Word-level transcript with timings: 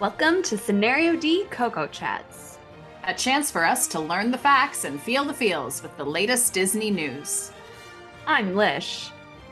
Welcome 0.00 0.44
to 0.44 0.56
Scenario 0.56 1.16
D 1.16 1.44
Coco 1.50 1.88
Chats. 1.88 2.58
A 3.02 3.12
chance 3.12 3.50
for 3.50 3.64
us 3.64 3.88
to 3.88 3.98
learn 3.98 4.30
the 4.30 4.38
facts 4.38 4.84
and 4.84 5.02
feel 5.02 5.24
the 5.24 5.34
feels 5.34 5.82
with 5.82 5.96
the 5.96 6.04
latest 6.04 6.52
Disney 6.52 6.88
news. 6.88 7.50
I'm 8.24 8.54
Lish, 8.54 9.10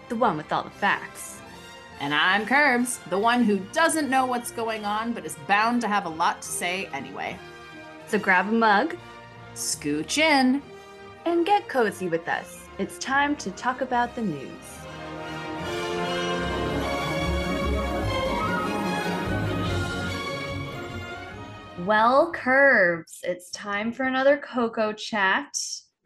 the 0.09 0.15
one 0.15 0.37
with 0.37 0.53
all 0.53 0.63
the 0.63 0.71
facts. 0.71 1.41
And 1.99 2.15
I'm 2.15 2.47
Curbs, 2.47 2.99
the 3.11 3.19
one 3.19 3.43
who 3.43 3.59
doesn't 3.73 4.09
know 4.09 4.25
what's 4.25 4.53
going 4.53 4.85
on 4.85 5.13
but 5.13 5.27
is 5.27 5.35
bound 5.49 5.81
to 5.81 5.89
have 5.89 6.07
a 6.07 6.11
lot 6.11 6.43
to 6.43 6.49
say 6.49 6.87
anyway. 6.93 7.37
So 8.07 8.17
grab 8.17 8.49
a 8.49 8.53
mug 8.53 8.97
Scooch 9.57 10.19
in. 10.19 10.63
and 11.25 11.45
get 11.45 11.69
cozy 11.69 12.07
with 12.07 12.29
us. 12.29 12.61
It's 12.79 12.99
time 12.99 13.35
to 13.35 13.51
talk 13.51 13.81
about 13.81 14.15
the 14.15 14.23
news. 14.23 14.76
Well, 21.87 22.33
Curbs, 22.33 23.21
it's 23.23 23.49
time 23.51 23.93
for 23.93 24.03
another 24.03 24.39
Coco 24.39 24.93
chat. 24.93 25.57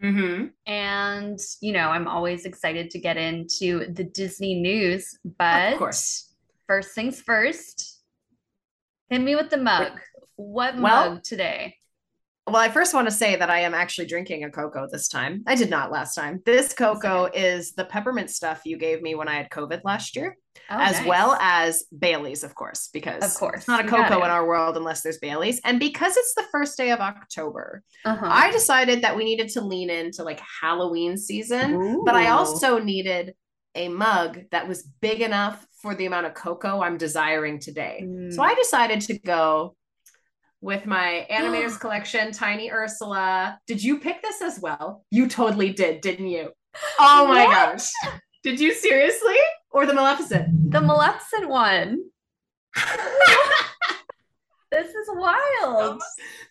Mm-hmm. 0.02 0.48
And, 0.70 1.38
you 1.62 1.72
know, 1.72 1.88
I'm 1.88 2.06
always 2.06 2.44
excited 2.44 2.90
to 2.90 2.98
get 2.98 3.16
into 3.16 3.90
the 3.90 4.04
Disney 4.04 4.60
news, 4.60 5.18
but 5.38 5.72
Of 5.72 5.78
course. 5.78 6.34
first 6.66 6.94
things 6.94 7.22
first, 7.22 7.98
hit 9.08 9.22
me 9.22 9.34
with 9.34 9.48
the 9.48 9.56
mug. 9.56 9.92
What 10.36 10.76
Well- 10.78 11.12
mug 11.14 11.24
today? 11.24 11.76
Well, 12.46 12.56
I 12.56 12.68
first 12.68 12.92
want 12.94 13.06
to 13.06 13.14
say 13.14 13.36
that 13.36 13.48
I 13.48 13.60
am 13.60 13.74
actually 13.74 14.06
drinking 14.08 14.44
a 14.44 14.50
cocoa 14.50 14.86
this 14.90 15.08
time. 15.08 15.44
I 15.46 15.54
did 15.54 15.70
not 15.70 15.92
last 15.92 16.14
time. 16.14 16.42
This 16.44 16.74
cocoa 16.74 17.26
is 17.32 17.72
the 17.72 17.84
peppermint 17.84 18.28
stuff 18.28 18.62
you 18.66 18.76
gave 18.76 19.00
me 19.02 19.14
when 19.14 19.28
I 19.28 19.34
had 19.36 19.50
COVID 19.50 19.82
last 19.84 20.16
year, 20.16 20.36
Oh, 20.69 20.78
as 20.78 20.98
nice. 20.98 21.07
well 21.09 21.37
as 21.40 21.84
Bailey's, 21.96 22.45
of 22.45 22.54
course, 22.54 22.90
because 22.93 23.24
Of 23.24 23.34
course, 23.34 23.59
it's 23.60 23.68
not 23.68 23.84
a 23.84 23.88
cocoa 23.88 24.23
in 24.24 24.30
our 24.30 24.46
world 24.46 24.76
unless 24.76 25.02
there's 25.02 25.18
Bailey's. 25.18 25.60
And 25.65 25.80
because 25.80 26.16
it's 26.16 26.34
the 26.34 26.45
first 26.52 26.76
day 26.76 26.90
of 26.90 27.01
October, 27.01 27.82
Uh-huh. 28.04 28.26
I 28.29 28.51
decided 28.52 29.02
that 29.02 29.16
we 29.16 29.24
needed 29.24 29.49
to 29.51 29.60
lean 29.62 29.90
into 29.90 30.23
like 30.23 30.40
Halloween 30.62 31.16
season, 31.16 32.02
but 32.04 32.15
I 32.15 32.29
also 32.29 32.79
needed 32.79 33.34
a 33.74 33.88
mug 33.88 34.40
that 34.51 34.68
was 34.68 34.82
big 35.01 35.21
enough 35.21 35.65
for 35.82 35.95
the 35.95 36.07
amount 36.07 36.26
of 36.26 36.34
cocoa 36.34 36.82
I'm 36.82 36.99
desiring 36.99 37.59
today. 37.60 38.01
So 38.30 38.38
Mm. 38.38 38.40
I 38.40 38.54
decided 38.54 39.01
to 39.02 39.18
go 39.18 39.77
with 40.60 40.87
my 40.87 41.27
animators 41.30 41.79
collection, 41.80 42.32
Tiny 42.32 42.71
Ursula. 42.71 43.59
Did 43.66 43.82
you 43.82 43.99
pick 44.01 44.23
this 44.23 44.43
as 44.43 44.60
well? 44.60 45.04
You 45.10 45.29
totally 45.29 45.73
did, 45.73 46.01
didn't 46.01 46.29
you? 46.29 46.51
Oh 46.99 47.27
my 47.27 47.46
What? 47.46 47.54
gosh. 47.77 47.90
Did 48.45 48.60
you 48.60 48.73
seriously? 48.74 49.37
Or 49.71 49.87
the 49.87 49.95
Maleficent? 49.95 50.71
the 50.73 50.80
Maleficent 50.80 51.49
one. 51.49 51.99
This 54.73 54.87
is 54.95 55.09
wild. 55.12 56.01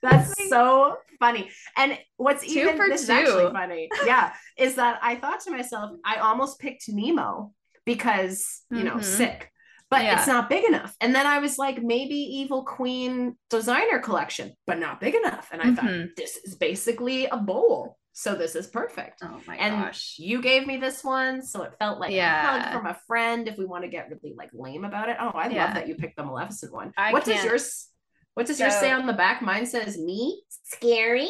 That's 0.02 0.50
so 0.50 0.98
funny. 1.22 1.50
And 1.78 1.98
what's 2.17 2.45
Two 2.45 2.59
even 2.59 2.78
this 2.89 3.03
is 3.03 3.09
actually 3.09 3.50
funny, 3.53 3.88
yeah, 4.06 4.34
is 4.58 4.76
that 4.76 5.00
I 5.02 5.16
thought 5.16 5.39
to 5.42 5.52
myself, 5.52 5.92
I 6.03 6.17
almost 6.17 6.59
picked 6.59 6.89
Nemo 6.89 7.53
because 7.86 8.64
you 8.72 8.84
know 8.84 8.95
Mhm. 8.95 9.03
sick, 9.06 9.50
but 9.89 10.04
Yeah. 10.04 10.17
it's 10.17 10.28
not 10.28 10.50
big 10.50 10.66
enough. 10.66 10.94
And 11.00 11.16
then 11.16 11.26
I 11.26 11.39
was 11.39 11.58
like, 11.58 11.81
maybe 11.81 12.16
Evil 12.16 12.66
Queen 12.66 13.38
designer 13.50 14.00
collection, 14.00 14.54
but 14.67 14.80
not 14.80 15.00
big 15.00 15.16
enough. 15.16 15.48
And 15.54 15.61
I 15.61 15.73
thought 15.73 15.86
Mhm. 15.86 16.14
this 16.17 16.36
is 16.44 16.56
basically 16.56 17.28
a 17.28 17.38
bowl, 17.38 17.98
so 18.13 18.35
this 18.35 18.55
is 18.55 18.67
perfect. 18.67 19.19
Oh 19.23 19.39
my 19.47 19.55
and 19.55 19.83
gosh. 19.83 20.15
you 20.17 20.41
gave 20.41 20.67
me 20.67 20.77
this 20.77 21.03
one, 21.03 21.41
so 21.41 21.63
it 21.63 21.73
felt 21.79 21.99
like 21.99 22.11
a 22.11 22.15
Yeah. 22.15 22.59
hug 22.63 22.73
from 22.73 22.85
a 22.88 22.97
friend. 23.07 23.47
If 23.47 23.57
we 23.57 23.65
want 23.65 23.83
to 23.83 23.89
get 23.89 24.09
really 24.09 24.35
like 24.38 24.49
lame 24.53 24.83
about 24.85 25.09
it, 25.09 25.17
oh, 25.19 25.29
I 25.29 25.49
Yeah. 25.49 25.65
love 25.65 25.75
that 25.75 25.88
you 25.88 25.95
picked 25.95 26.17
the 26.17 26.23
Maleficent 26.23 26.73
one. 26.73 26.93
I 26.97 27.13
what 27.13 27.23
does 27.25 27.35
can't- 27.35 27.45
yours? 27.45 27.87
What 28.33 28.45
does 28.47 28.59
yours 28.59 28.75
say 28.75 28.92
on 28.92 29.05
the 29.05 29.14
back? 29.14 29.42
Mine 29.42 29.65
says 29.65 29.98
me 29.98 30.43
scary. 30.64 31.30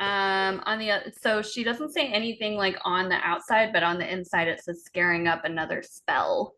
Um 0.00 0.62
on 0.66 0.78
the 0.80 1.12
so 1.22 1.42
she 1.42 1.62
doesn't 1.62 1.92
say 1.92 2.08
anything 2.08 2.56
like 2.56 2.76
on 2.84 3.08
the 3.08 3.14
outside, 3.16 3.72
but 3.72 3.82
on 3.82 3.98
the 3.98 4.12
inside 4.12 4.48
it 4.48 4.62
says 4.62 4.82
scaring 4.84 5.28
up 5.28 5.44
another 5.44 5.82
spell. 5.82 6.54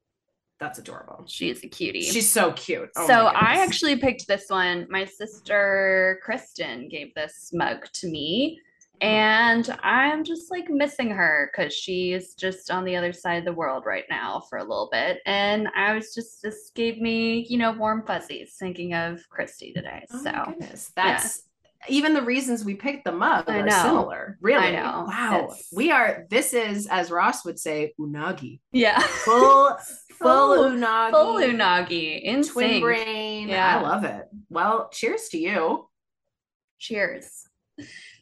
That's 0.58 0.78
adorable. 0.78 1.24
She 1.26 1.50
is 1.50 1.62
a 1.62 1.68
cutie. 1.68 2.02
She's 2.02 2.30
so 2.30 2.52
cute. 2.52 2.88
Oh 2.96 3.06
so 3.06 3.26
I 3.26 3.62
actually 3.62 3.96
picked 3.96 4.26
this 4.28 4.46
one. 4.48 4.86
My 4.88 5.04
sister 5.04 6.20
Kristen 6.24 6.88
gave 6.88 7.12
this 7.14 7.50
mug 7.52 7.86
to 7.94 8.06
me. 8.08 8.60
And 9.02 9.68
I'm 9.82 10.22
just 10.22 10.50
like 10.50 10.70
missing 10.70 11.10
her 11.10 11.50
because 11.52 11.74
she's 11.74 12.34
just 12.34 12.70
on 12.70 12.84
the 12.84 12.94
other 12.96 13.12
side 13.12 13.34
of 13.38 13.44
the 13.44 13.52
world 13.52 13.84
right 13.84 14.04
now 14.08 14.44
for 14.48 14.58
a 14.58 14.62
little 14.62 14.88
bit. 14.92 15.18
And 15.26 15.68
I 15.74 15.92
was 15.94 16.14
just, 16.14 16.40
this 16.40 16.70
gave 16.74 17.00
me, 17.00 17.44
you 17.48 17.58
know, 17.58 17.72
warm 17.72 18.04
fuzzies 18.06 18.54
thinking 18.58 18.94
of 18.94 19.28
Christy 19.28 19.72
today. 19.72 20.06
Oh 20.12 20.22
so 20.22 20.32
goodness. 20.46 20.92
That's 20.94 21.42
even 21.88 22.14
the 22.14 22.22
reasons 22.22 22.64
we 22.64 22.74
picked 22.76 23.04
them 23.04 23.22
up 23.24 23.46
I 23.48 23.58
are 23.58 23.66
know. 23.66 23.82
similar. 23.82 24.38
Really. 24.40 24.66
I 24.68 24.70
know. 24.70 25.04
Wow. 25.08 25.44
It's- 25.46 25.66
We 25.74 25.90
are 25.90 26.24
this 26.30 26.54
is 26.54 26.86
as 26.86 27.10
Ross 27.10 27.44
would 27.44 27.58
say, 27.58 27.92
unagi. 27.98 28.60
yeah. 28.70 29.00
Full 29.00 29.76
full 30.12 30.54
Full- 30.54 30.70
unagi. 30.70 31.10
Full 31.10 31.34
unagi 31.40 32.22
in 32.22 32.44
Twin 32.44 32.68
sync. 32.70 32.82
brain. 32.84 33.48
Yeah. 33.48 33.78
I 33.78 33.82
love 33.82 34.04
it. 34.04 34.26
Well, 34.48 34.90
cheers 34.92 35.28
to 35.30 35.38
you. 35.38 35.88
Cheers. 36.78 37.48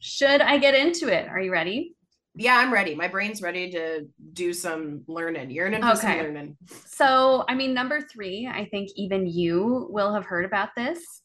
Should 0.00 0.41
I 0.41 0.59
get 0.59 0.75
into 0.75 1.09
it? 1.09 1.28
Are 1.28 1.41
you 1.41 1.53
ready? 1.53 1.94
Yeah, 2.34 2.56
I'm 2.56 2.72
ready. 2.72 2.94
My 2.94 3.09
brain's 3.09 3.43
ready 3.43 3.71
to 3.72 4.06
do 4.33 4.53
some 4.53 5.03
learning. 5.09 5.50
You're 5.50 5.71
some 5.72 5.84
Okay. 5.91 6.22
learning. 6.22 6.56
So, 6.87 7.44
I 7.49 7.55
mean, 7.55 7.75
number 7.75 8.00
three, 8.00 8.49
I 8.53 8.66
think 8.66 8.91
even 8.97 9.27
you 9.27 9.88
will 9.91 10.15
have 10.15 10.25
heard 10.25 10.44
about 10.44 10.71
this. 10.77 11.22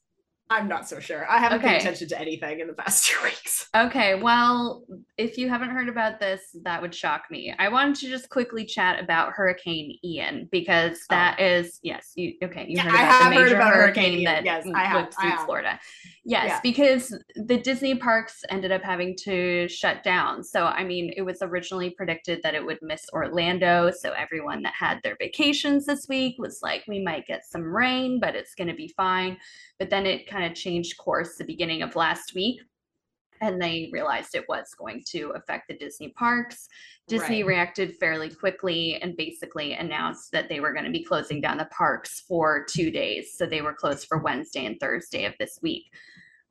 I'm 0.50 0.68
not 0.68 0.88
so 0.88 1.00
sure. 1.00 1.28
I 1.30 1.40
haven't 1.40 1.60
Okay. 1.60 1.70
paid 1.70 1.82
attention 1.82 2.08
to 2.10 2.20
anything 2.22 2.60
in 2.60 2.68
the 2.68 2.74
past 2.74 3.06
two 3.08 3.18
weeks. 3.24 3.68
Okay, 3.76 4.14
well, 4.22 4.86
if 5.18 5.38
you 5.40 5.50
haven't 5.50 5.70
heard 5.72 5.90
about 5.90 6.20
this, 6.20 6.56
that 6.64 6.82
would 6.82 6.94
shock 6.94 7.24
me. 7.32 7.54
I 7.58 7.68
wanted 7.70 7.96
to 7.98 8.10
just 8.10 8.30
quickly 8.30 8.64
chat 8.64 9.04
about 9.04 9.34
Hurricane 9.34 9.98
Ian 10.04 10.48
because 10.52 11.00
oh. 11.02 11.06
that 11.10 11.40
is 11.40 11.80
yes, 11.82 12.12
you 12.16 12.34
okay, 12.44 12.66
you 12.70 12.80
Oh. 12.80 12.84
Yeah, 12.84 12.92
heard 12.92 12.94
I 12.94 13.04
about 13.04 13.12
have 13.22 13.32
the 13.32 13.36
heard 13.40 13.44
major 13.46 13.56
about 13.56 13.74
Hurricane 13.74 14.04
hurricane 14.04 14.20
Ian. 14.20 14.26
that 14.26 14.46
Yes, 14.46 14.68
I 14.76 14.84
have, 14.86 15.08
I 15.18 15.22
through 15.22 15.30
have. 15.32 15.46
Florida. 15.46 15.80
Yes, 16.28 16.46
Yeah. 16.48 16.60
because 16.62 17.18
the 17.36 17.58
Disney 17.58 17.96
parks 17.96 18.44
ended 18.50 18.72
up 18.72 18.82
having 18.84 19.16
to 19.24 19.68
shut 19.68 20.04
down. 20.04 20.44
So, 20.44 20.66
I 20.66 20.84
mean, 20.84 21.12
it 21.18 21.22
was 21.24 21.40
originally 21.42 21.90
predicted 21.92 22.42
that 22.44 22.56
it 22.56 22.66
would 22.66 22.80
miss 22.82 23.06
Orlando. 23.14 23.92
So, 23.92 24.12
everyone 24.12 24.62
that 24.64 24.74
had 24.80 25.00
their 25.04 25.16
vacations 25.20 25.86
this 25.86 26.08
week 26.08 26.36
was 26.40 26.60
like, 26.62 26.84
we 26.88 27.02
might 27.04 27.26
get 27.28 27.46
some 27.46 27.64
rain, 27.64 28.20
but 28.20 28.36
it's 28.36 28.56
going 28.56 28.68
to 28.70 28.74
be 28.76 28.94
fine. 28.96 29.38
But 29.80 29.90
then 29.90 30.06
it 30.06 30.28
kind 30.36 30.52
of 30.52 30.58
changed 30.58 30.98
course 30.98 31.38
the 31.38 31.46
beginning 31.46 31.82
of 31.82 31.96
last 31.96 32.36
week. 32.36 32.60
And 33.42 33.62
they 33.62 33.90
realized 33.92 34.36
it 34.36 34.46
was 34.50 34.74
going 34.78 35.04
to 35.12 35.32
affect 35.36 35.68
the 35.68 35.78
Disney 35.78 36.10
parks. 36.10 36.68
Disney 37.08 37.44
Right. 37.44 37.50
reacted 37.50 37.96
fairly 37.96 38.30
quickly 38.30 38.96
and 39.02 39.16
basically 39.16 39.74
announced 39.74 40.32
that 40.32 40.50
they 40.50 40.60
were 40.60 40.74
going 40.74 40.86
to 40.86 40.92
be 40.92 41.04
closing 41.04 41.42
down 41.42 41.58
the 41.58 41.66
parks 41.66 42.22
for 42.28 42.66
two 42.66 42.92
days. 42.92 43.34
So 43.38 43.46
they 43.46 43.62
were 43.62 43.74
closed 43.74 44.08
for 44.08 44.18
Wednesday 44.18 44.66
and 44.66 44.80
Thursday 44.80 45.26
of 45.26 45.34
this 45.40 45.60
week. 45.62 45.86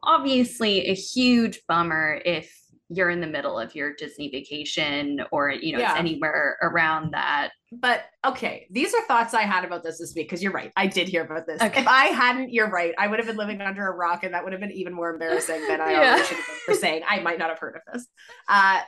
Obviously, 0.03 0.87
a 0.87 0.95
huge 0.95 1.61
bummer 1.67 2.21
if 2.25 2.64
you're 2.91 3.09
in 3.11 3.21
the 3.21 3.27
middle 3.27 3.59
of 3.59 3.75
your 3.75 3.95
Disney 3.95 4.29
vacation 4.31 5.23
or 5.33 5.51
you 5.51 5.73
know 5.73 5.83
it's 5.83 5.99
anywhere 5.99 6.59
around 6.63 7.13
that. 7.15 7.51
But 7.73 8.05
okay, 8.25 8.67
these 8.71 8.95
are 8.95 9.03
thoughts 9.07 9.35
I 9.35 9.43
had 9.43 9.65
about 9.65 9.83
this 9.83 9.99
this 9.99 10.13
week 10.15 10.27
because 10.29 10.43
you're 10.43 10.53
right. 10.53 10.71
I 10.77 10.87
did 10.87 11.09
hear 11.09 11.25
about 11.25 11.47
this. 11.47 11.61
Okay. 11.63 11.81
If 11.81 11.89
I 11.89 12.07
hadn't, 12.07 12.53
you're 12.53 12.71
right. 12.71 12.95
I 12.99 13.07
would 13.07 13.19
have 13.19 13.27
been 13.27 13.37
living 13.37 13.61
under 13.61 13.87
a 13.89 13.95
rock, 13.97 14.23
and 14.23 14.35
that 14.35 14.45
would 14.45 14.53
have 14.53 14.61
been 14.61 14.73
even 14.73 14.93
more 14.93 15.11
embarrassing 15.13 15.67
than 15.67 15.81
I 15.81 15.91
Yeah. 15.93 16.17
should 16.23 16.37
have 16.37 16.47
been 16.47 16.57
for 16.67 16.75
saying 16.75 17.03
I 17.09 17.21
might 17.21 17.39
not 17.39 17.49
have 17.49 17.59
heard 17.59 17.77
of 17.77 17.83
this. 17.93 18.07
Uh, 18.49 18.81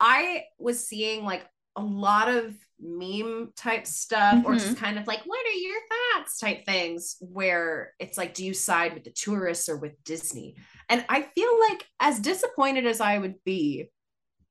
I 0.00 0.44
was 0.58 0.86
seeing 0.86 1.24
like 1.24 1.44
a 1.76 1.82
lot 1.82 2.28
of 2.28 2.54
meme 2.80 3.52
type 3.56 3.86
stuff, 3.86 4.44
or 4.44 4.52
Mm-hmm. 4.52 4.58
just 4.58 4.76
kind 4.76 4.98
of 4.98 5.06
like, 5.06 5.20
what 5.24 5.46
are 5.46 5.50
your 5.52 5.78
thoughts 6.16 6.38
type 6.38 6.64
things, 6.66 7.16
where 7.20 7.92
it's 7.98 8.18
like, 8.18 8.34
do 8.34 8.44
you 8.44 8.54
side 8.54 8.94
with 8.94 9.04
the 9.04 9.10
tourists 9.12 9.68
or 9.68 9.76
with 9.76 10.02
Disney? 10.04 10.56
And 10.92 11.06
I 11.08 11.22
feel 11.22 11.58
like, 11.70 11.86
as 12.00 12.20
disappointed 12.20 12.84
as 12.86 13.00
I 13.00 13.16
would 13.16 13.42
be 13.44 13.90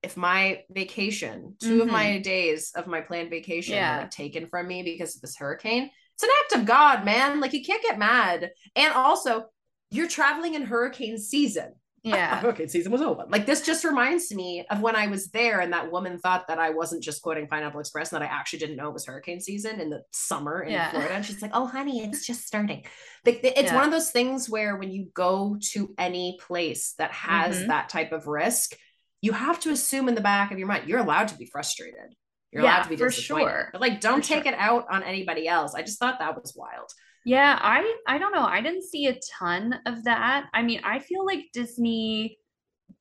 if 0.01 0.17
my 0.17 0.63
vacation, 0.71 1.55
2 1.59 1.83
of 1.83 1.87
Mhm. 1.87 1.91
my 1.91 2.17
days 2.17 2.71
of 2.73 2.87
my 2.87 3.01
planned 3.01 3.29
vacation 3.29 3.75
Yeah. 3.75 4.01
were 4.03 4.09
taken 4.09 4.47
from 4.47 4.67
me 4.67 4.81
because 4.81 5.15
of 5.15 5.21
this 5.21 5.37
hurricane, 5.37 5.91
it's 6.15 6.23
an 6.23 6.29
act 6.43 6.53
of 6.53 6.65
God, 6.65 7.05
man. 7.05 7.39
Like 7.39 7.53
you 7.53 7.63
can't 7.63 7.83
get 7.83 7.99
mad. 7.99 8.51
And 8.75 8.91
also, 8.91 9.49
you're 9.91 10.07
traveling 10.07 10.55
in 10.55 10.63
hurricane 10.63 11.19
season. 11.19 11.75
Yeah. 12.03 12.41
okay, 12.45 12.67
season 12.67 12.91
was 12.91 13.01
over. 13.01 13.25
Like 13.29 13.45
this 13.45 13.61
just 13.61 13.83
reminds 13.83 14.33
me 14.33 14.65
of 14.71 14.81
when 14.81 14.95
I 14.95 15.07
was 15.07 15.27
there 15.29 15.59
and 15.59 15.71
that 15.73 15.91
woman 15.91 16.17
thought 16.19 16.47
that 16.47 16.57
I 16.57 16.71
wasn't 16.71 17.03
just 17.03 17.21
quoting 17.21 17.47
Pineapple 17.47 17.79
Express 17.79 18.11
and 18.11 18.21
that 18.21 18.27
I 18.27 18.33
actually 18.33 18.59
didn't 18.59 18.75
know 18.77 18.87
it 18.89 18.93
was 18.93 19.05
hurricane 19.05 19.39
season 19.39 19.79
in 19.79 19.89
the 19.89 20.01
summer 20.11 20.61
in 20.63 20.71
Yeah. 20.73 20.89
Florida. 20.89 21.13
And 21.13 21.25
she's 21.25 21.41
like, 21.41 21.51
"Oh, 21.53 21.67
honey, 21.67 22.03
it's 22.03 22.25
just 22.25 22.45
starting." 22.47 22.85
Like 23.25 23.41
it's 23.43 23.63
Yeah. 23.71 23.75
one 23.75 23.85
of 23.85 23.91
those 23.91 24.09
things 24.11 24.49
where 24.49 24.75
when 24.77 24.91
you 24.91 25.09
go 25.13 25.57
to 25.73 25.93
any 25.97 26.39
place 26.41 26.93
that 26.97 27.11
has 27.11 27.61
Mhm. 27.63 27.67
that 27.67 27.89
type 27.89 28.11
of 28.11 28.25
risk, 28.27 28.75
you 29.21 29.33
have 29.33 29.59
to 29.59 29.69
assume 29.69 30.09
in 30.09 30.15
the 30.15 30.21
back 30.21 30.51
of 30.51 30.57
your 30.57 30.67
mind 30.67 30.87
you're 30.89 30.99
allowed 30.99 31.27
to 31.27 31.37
be 31.37 31.45
frustrated. 31.45 32.15
You're 32.51 32.63
Yeah, 32.63 32.77
allowed 32.77 32.83
to 32.83 32.89
be 32.89 32.97
for 32.97 33.09
disappointed. 33.09 33.43
sure. 33.45 33.69
But 33.71 33.81
like 33.81 34.01
don't 34.01 34.21
For 34.23 34.27
take 34.27 34.43
sure. 34.45 34.53
it 34.53 34.57
out 34.59 34.87
on 34.89 35.03
anybody 35.03 35.47
else. 35.47 35.75
I 35.75 35.83
just 35.83 35.99
thought 35.99 36.17
that 36.19 36.35
was 36.35 36.53
wild. 36.55 36.91
Yeah, 37.25 37.57
I 37.61 37.95
I 38.07 38.17
don't 38.17 38.33
know. 38.33 38.45
I 38.45 38.61
didn't 38.61 38.83
see 38.83 39.07
a 39.07 39.19
ton 39.37 39.75
of 39.85 40.03
that. 40.05 40.47
I 40.53 40.61
mean, 40.63 40.81
I 40.83 40.99
feel 40.99 41.25
like 41.25 41.45
Disney 41.53 42.37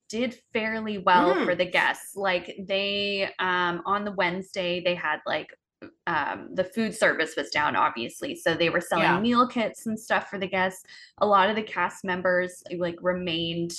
did 0.08 0.38
fairly 0.52 0.98
well 0.98 1.34
Mm. 1.34 1.44
for 1.44 1.54
the 1.54 1.64
guests. 1.64 2.16
Like 2.16 2.54
they 2.66 3.30
um 3.38 3.82
on 3.86 4.04
the 4.04 4.12
Wednesday 4.12 4.80
they 4.84 4.94
had 4.94 5.20
like 5.26 5.54
um 6.06 6.50
the 6.54 6.64
food 6.64 6.94
service 6.94 7.34
was 7.36 7.50
down 7.50 7.76
obviously. 7.76 8.34
So 8.34 8.54
they 8.54 8.70
were 8.70 8.80
selling 8.80 9.04
Yeah. 9.04 9.20
meal 9.20 9.46
kits 9.48 9.86
and 9.86 9.98
stuff 9.98 10.28
for 10.28 10.38
the 10.38 10.48
guests. 10.48 10.84
A 11.18 11.26
lot 11.26 11.48
of 11.48 11.56
the 11.56 11.62
cast 11.62 12.04
members 12.04 12.62
like 12.76 12.96
remained 13.00 13.72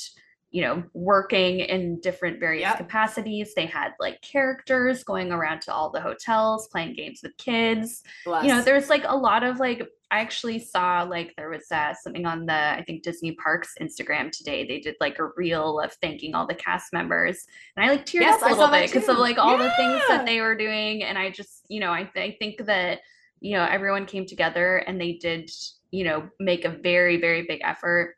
you 0.51 0.61
know 0.61 0.83
working 0.93 1.59
in 1.61 1.99
different 2.01 2.39
various 2.39 2.63
Yep. 2.69 2.77
capacities 2.77 3.53
they 3.55 3.65
had 3.65 3.93
like 4.01 4.19
characters 4.21 5.01
going 5.03 5.31
around 5.31 5.61
to 5.61 5.73
all 5.73 5.89
the 5.89 6.01
hotels 6.01 6.67
playing 6.67 6.93
games 6.93 7.21
with 7.23 7.35
kids 7.37 8.03
Bless. 8.25 8.43
you 8.43 8.49
know 8.49 8.61
there's 8.61 8.89
like 8.89 9.03
a 9.07 9.15
lot 9.15 9.43
of 9.43 9.59
like 9.61 9.87
i 10.11 10.19
actually 10.19 10.59
saw 10.59 11.03
like 11.03 11.33
there 11.37 11.49
was 11.49 11.71
uh, 11.71 11.93
something 11.93 12.25
on 12.25 12.45
the 12.45 12.53
i 12.53 12.83
think 12.85 13.03
disney 13.03 13.33
parks 13.33 13.73
instagram 13.81 14.31
today. 14.31 14.67
They 14.67 14.79
did 14.79 14.95
like 14.99 15.19
a 15.19 15.29
reel 15.35 15.79
of 15.79 15.93
thanking 16.01 16.35
all 16.35 16.47
the 16.47 16.55
cast 16.55 16.93
members. 16.93 17.45
And 17.75 17.85
i 17.85 17.89
like 17.89 18.05
teared 18.05 18.21
Yes, 18.21 18.41
up 18.41 18.49
a 18.49 18.53
little 18.53 18.67
bit 18.69 18.91
because 18.91 19.09
of 19.09 19.17
like 19.17 19.37
all 19.37 19.57
the 19.57 19.71
things 19.71 20.01
that 20.07 20.25
they 20.25 20.41
were 20.41 20.55
doing. 20.55 21.03
And 21.03 21.17
i 21.17 21.29
just 21.29 21.65
you 21.69 21.79
know 21.79 21.91
I, 21.91 22.09
I 22.15 22.35
think 22.39 22.65
that 22.65 22.99
you 23.39 23.57
know 23.57 23.65
everyone 23.65 24.05
came 24.05 24.25
together 24.25 24.77
and 24.77 24.99
they 24.99 25.13
did 25.13 25.49
you 25.91 26.03
know 26.03 26.29
make 26.39 26.65
a 26.65 26.69
very 26.69 27.19
very 27.19 27.43
big 27.43 27.61
effort 27.63 28.15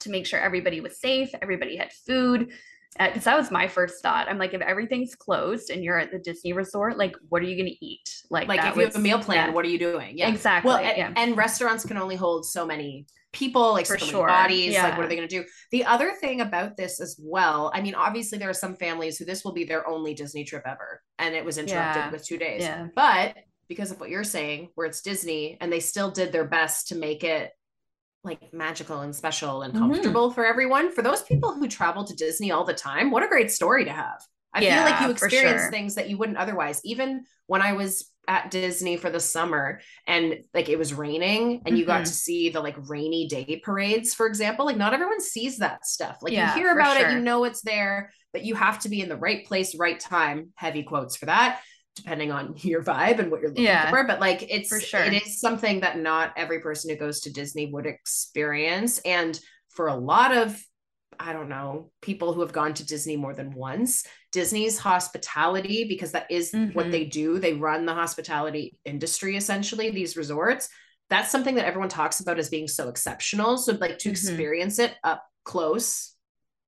to 0.00 0.10
make 0.10 0.26
sure 0.26 0.40
everybody 0.40 0.80
was 0.80 1.00
safe 1.00 1.30
everybody 1.42 1.76
had 1.76 1.92
food 1.92 2.50
Uh, 3.00 3.06
because 3.08 3.24
that 3.24 3.36
was 3.36 3.50
my 3.50 3.66
first 3.66 4.02
thought 4.02 4.28
i'm 4.28 4.36
like 4.38 4.52
if 4.52 4.60
everything's 4.60 5.14
closed 5.14 5.70
and 5.70 5.82
you're 5.82 5.98
at 5.98 6.10
the 6.10 6.18
disney 6.18 6.52
resort 6.52 6.98
like 6.98 7.16
what 7.30 7.40
are 7.40 7.46
you 7.46 7.56
going 7.56 7.68
to 7.68 7.84
eat 7.84 8.22
like 8.30 8.48
like 8.48 8.62
if 8.62 8.76
you 8.76 8.82
have 8.84 8.96
a 8.96 8.98
meal 8.98 9.18
plan, 9.18 9.48
yeah. 9.48 9.54
what 9.54 9.64
are 9.64 9.68
you 9.68 9.78
doing? 9.78 10.18
Yeah. 10.18 10.28
exactly 10.28 10.68
Well, 10.68 10.78
and, 10.78 10.96
yeah 10.96 11.12
and 11.16 11.36
restaurants 11.36 11.84
can 11.84 11.96
only 11.96 12.16
hold 12.16 12.44
so 12.46 12.66
many 12.66 13.06
people, 13.32 13.72
like 13.72 13.86
For 13.86 13.98
so 13.98 14.04
many 14.04 14.10
sure, 14.10 14.26
bodies. 14.26 14.74
Like, 14.74 14.96
what 14.96 15.06
are 15.06 15.08
they 15.08 15.16
going 15.16 15.28
to 15.28 15.42
do? 15.42 15.44
The 15.70 15.84
other 15.86 16.12
thing 16.20 16.42
about 16.42 16.76
this 16.76 17.00
as 17.00 17.16
well, 17.18 17.72
I 17.74 17.80
mean, 17.80 17.94
obviously, 17.94 18.36
there 18.38 18.50
are 18.50 18.54
some 18.54 18.76
families 18.76 19.18
who 19.18 19.24
this 19.24 19.42
will 19.44 19.52
be 19.52 19.64
their 19.64 19.88
only 19.88 20.12
Disney 20.14 20.44
trip 20.44 20.64
ever, 20.66 21.00
and 21.18 21.34
it 21.34 21.44
was 21.44 21.56
interrupted 21.56 22.04
Yeah. 22.04 22.10
with 22.10 22.24
two 22.26 22.36
days. 22.36 22.60
yeah 22.62 22.88
But 22.94 23.36
because 23.68 23.90
of 23.90 24.00
what 24.00 24.10
you're 24.10 24.24
saying, 24.24 24.68
where 24.74 24.86
it's 24.86 25.00
Disney, 25.00 25.56
and 25.60 25.72
they 25.72 25.80
still 25.80 26.10
did 26.10 26.30
their 26.30 26.44
best 26.46 26.88
to 26.88 26.94
make 26.94 27.24
it 27.24 27.50
like 28.24 28.52
magical 28.52 29.00
and 29.00 29.14
special 29.14 29.62
and 29.62 29.74
Mhm. 29.74 29.78
comfortable 29.78 30.30
for 30.30 30.44
everyone. 30.46 30.92
For 30.92 31.02
those 31.02 31.22
people 31.22 31.54
who 31.54 31.66
travel 31.68 32.04
to 32.04 32.14
Disney 32.14 32.50
all 32.52 32.64
the 32.64 32.74
time, 32.74 33.10
what 33.10 33.22
a 33.24 33.28
great 33.28 33.50
story 33.50 33.84
to 33.84 33.92
have. 33.92 34.22
I 34.54 34.60
feel 34.60 34.84
like 34.84 35.00
you 35.00 35.10
experience 35.10 35.62
sure. 35.62 35.70
things 35.70 35.94
that 35.94 36.10
you 36.10 36.18
wouldn't 36.18 36.38
otherwise. 36.38 36.80
Even 36.84 37.24
when 37.46 37.62
I 37.62 37.72
was 37.72 38.10
at 38.28 38.50
Disney 38.50 38.96
for 38.96 39.10
the 39.10 39.18
summer 39.18 39.80
and 40.06 40.44
like 40.54 40.68
it 40.68 40.78
was 40.78 40.94
raining 40.94 41.62
and 41.66 41.76
you 41.76 41.84
got 41.84 42.02
Mhm. 42.02 42.08
to 42.08 42.12
see 42.14 42.50
the 42.50 42.60
like 42.60 42.76
rainy 42.88 43.26
day 43.26 43.60
parades, 43.64 44.14
for 44.14 44.26
example, 44.26 44.64
like 44.66 44.76
not 44.76 44.92
everyone 44.94 45.20
sees 45.20 45.58
that 45.58 45.86
stuff. 45.86 46.18
Like 46.22 46.32
Yeah, 46.34 46.54
you 46.54 46.62
hear 46.62 46.72
about 46.72 46.98
it, 46.98 47.10
you 47.12 47.18
know 47.20 47.44
it's 47.44 47.62
there, 47.62 48.12
but 48.32 48.44
you 48.44 48.54
have 48.54 48.78
to 48.80 48.88
be 48.88 49.00
in 49.00 49.08
the 49.08 49.16
right 49.16 49.44
place, 49.46 49.74
right 49.74 49.98
time, 49.98 50.50
heavy 50.54 50.82
quotes 50.84 51.16
for 51.16 51.26
that, 51.26 51.60
depending 51.96 52.32
on 52.32 52.54
your 52.58 52.82
vibe 52.82 53.18
and 53.18 53.30
what 53.30 53.40
you're 53.40 53.50
looking 53.50 53.64
Yeah, 53.64 53.90
for. 53.90 54.04
But 54.06 54.20
like 54.20 54.46
it's 54.50 54.68
for 54.68 54.80
sure. 54.80 55.02
it 55.02 55.22
is 55.22 55.40
something 55.40 55.80
that 55.80 55.98
not 55.98 56.32
every 56.36 56.60
person 56.60 56.90
who 56.90 56.96
goes 56.96 57.20
to 57.20 57.32
Disney 57.32 57.70
would 57.72 57.86
experience. 57.86 58.98
And 59.00 59.38
for 59.68 59.88
a 59.88 59.96
lot 59.96 60.36
of 60.36 60.60
I 61.20 61.34
don't 61.34 61.50
know, 61.50 61.92
people 62.00 62.32
who 62.32 62.40
have 62.40 62.54
gone 62.54 62.72
to 62.74 62.86
Disney 62.86 63.16
more 63.16 63.34
than 63.34 63.52
once, 63.52 64.04
Disney's 64.32 64.78
hospitality, 64.78 65.84
because 65.86 66.12
that 66.12 66.28
is 66.30 66.52
what 66.72 66.86
Mhm. 66.86 66.90
they 66.90 67.04
do, 67.04 67.38
they 67.38 67.52
run 67.52 67.84
the 67.84 67.94
hospitality 67.94 68.78
industry 68.86 69.36
essentially, 69.36 69.90
these 69.90 70.16
resorts. 70.16 70.68
That's 71.10 71.30
something 71.30 71.56
that 71.56 71.66
everyone 71.66 71.90
talks 71.90 72.20
about 72.20 72.38
as 72.38 72.48
being 72.48 72.66
so 72.66 72.88
exceptional. 72.88 73.58
So, 73.58 73.74
like, 73.74 73.98
to 73.98 74.08
Mhm. 74.08 74.12
experience 74.12 74.78
it 74.78 74.96
up 75.04 75.22
close 75.44 76.14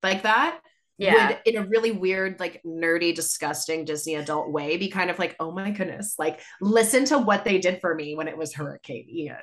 like 0.02 0.22
that 0.24 0.60
yeah 0.98 1.28
would, 1.28 1.38
in 1.44 1.56
a 1.56 1.66
really 1.66 1.92
weird, 1.92 2.38
like, 2.40 2.62
nerdy, 2.64 3.14
disgusting 3.14 3.84
Disney 3.84 4.14
adult 4.14 4.50
way, 4.50 4.76
be 4.76 4.88
kind 4.88 5.10
of 5.10 5.18
like, 5.18 5.36
oh 5.40 5.50
my 5.50 5.70
goodness, 5.70 6.14
like, 6.18 6.40
listen 6.60 7.04
to 7.06 7.18
what 7.18 7.44
they 7.44 7.58
did 7.58 7.80
for 7.80 7.94
me 7.94 8.14
when 8.14 8.28
it 8.28 8.36
was 8.36 8.54
Hurricane 8.54 9.06
Ian. 9.08 9.36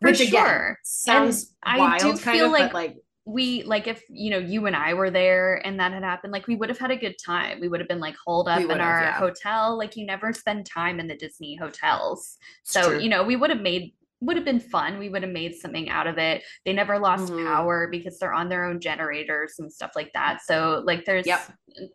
For 0.00 0.10
Which 0.10 0.20
again 0.20 0.46
sure. 0.46 0.78
sounds 0.84 1.56
I 1.62 1.98
do 1.98 2.16
kind 2.16 2.20
feel 2.20 2.46
of, 2.46 2.52
like 2.52 2.72
like, 2.72 2.96
we 3.24 3.64
like 3.64 3.88
if 3.88 4.02
you 4.08 4.30
know 4.30 4.38
you 4.38 4.66
and 4.66 4.76
I 4.76 4.94
were 4.94 5.10
there 5.10 5.56
and 5.66 5.80
that 5.80 5.92
had 5.92 6.04
happened, 6.04 6.32
like 6.32 6.46
we 6.46 6.54
would 6.54 6.68
have 6.68 6.78
had 6.78 6.92
a 6.92 6.96
good 6.96 7.16
time. 7.18 7.58
We 7.60 7.66
would 7.66 7.80
have 7.80 7.88
been 7.88 7.98
like 7.98 8.14
holed 8.24 8.48
up 8.48 8.60
in 8.60 8.80
our 8.80 9.02
yeah. 9.02 9.18
hotel. 9.18 9.76
Like 9.76 9.96
you 9.96 10.06
never 10.06 10.32
spend 10.32 10.66
time 10.66 11.00
in 11.00 11.08
the 11.08 11.16
Disney 11.16 11.56
hotels. 11.56 12.38
it's 12.62 12.72
So, 12.72 12.90
true. 12.90 13.00
you 13.00 13.08
know, 13.08 13.24
we 13.24 13.34
would 13.34 13.50
have 13.50 13.60
made 13.60 13.92
would 14.20 14.36
have 14.36 14.44
been 14.44 14.60
fun. 14.60 14.98
We 14.98 15.08
would 15.08 15.22
have 15.22 15.32
made 15.32 15.54
something 15.54 15.88
out 15.88 16.06
of 16.06 16.18
it. 16.18 16.42
They 16.64 16.72
never 16.72 16.98
lost 16.98 17.32
Mhm. 17.32 17.46
power 17.46 17.86
because 17.88 18.18
they're 18.18 18.32
on 18.32 18.48
their 18.48 18.64
own 18.64 18.80
generators 18.80 19.54
and 19.58 19.72
stuff 19.72 19.92
like 19.94 20.12
that. 20.14 20.40
So 20.42 20.82
like 20.84 21.04
there's 21.04 21.26
Yep. 21.26 21.40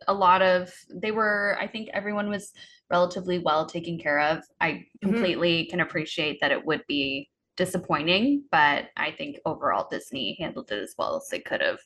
a 0.08 0.14
lot 0.14 0.40
of 0.40 0.72
they 0.88 1.10
were 1.10 1.56
I 1.60 1.66
think 1.66 1.90
everyone 1.92 2.30
was 2.30 2.52
relatively 2.90 3.38
well 3.38 3.66
taken 3.66 3.98
care 3.98 4.20
of. 4.20 4.42
I 4.60 4.70
Mhm. 4.70 4.86
completely 5.02 5.66
can 5.66 5.80
appreciate 5.80 6.38
that 6.40 6.50
it 6.52 6.64
would 6.64 6.84
be 6.88 7.30
disappointing, 7.56 8.44
but 8.50 8.88
I 8.96 9.10
think 9.12 9.38
overall 9.44 9.86
Disney 9.90 10.36
handled 10.40 10.72
it 10.72 10.78
as 10.82 10.94
well 10.98 11.16
as 11.16 11.28
they 11.28 11.40
could 11.40 11.60
have. 11.60 11.80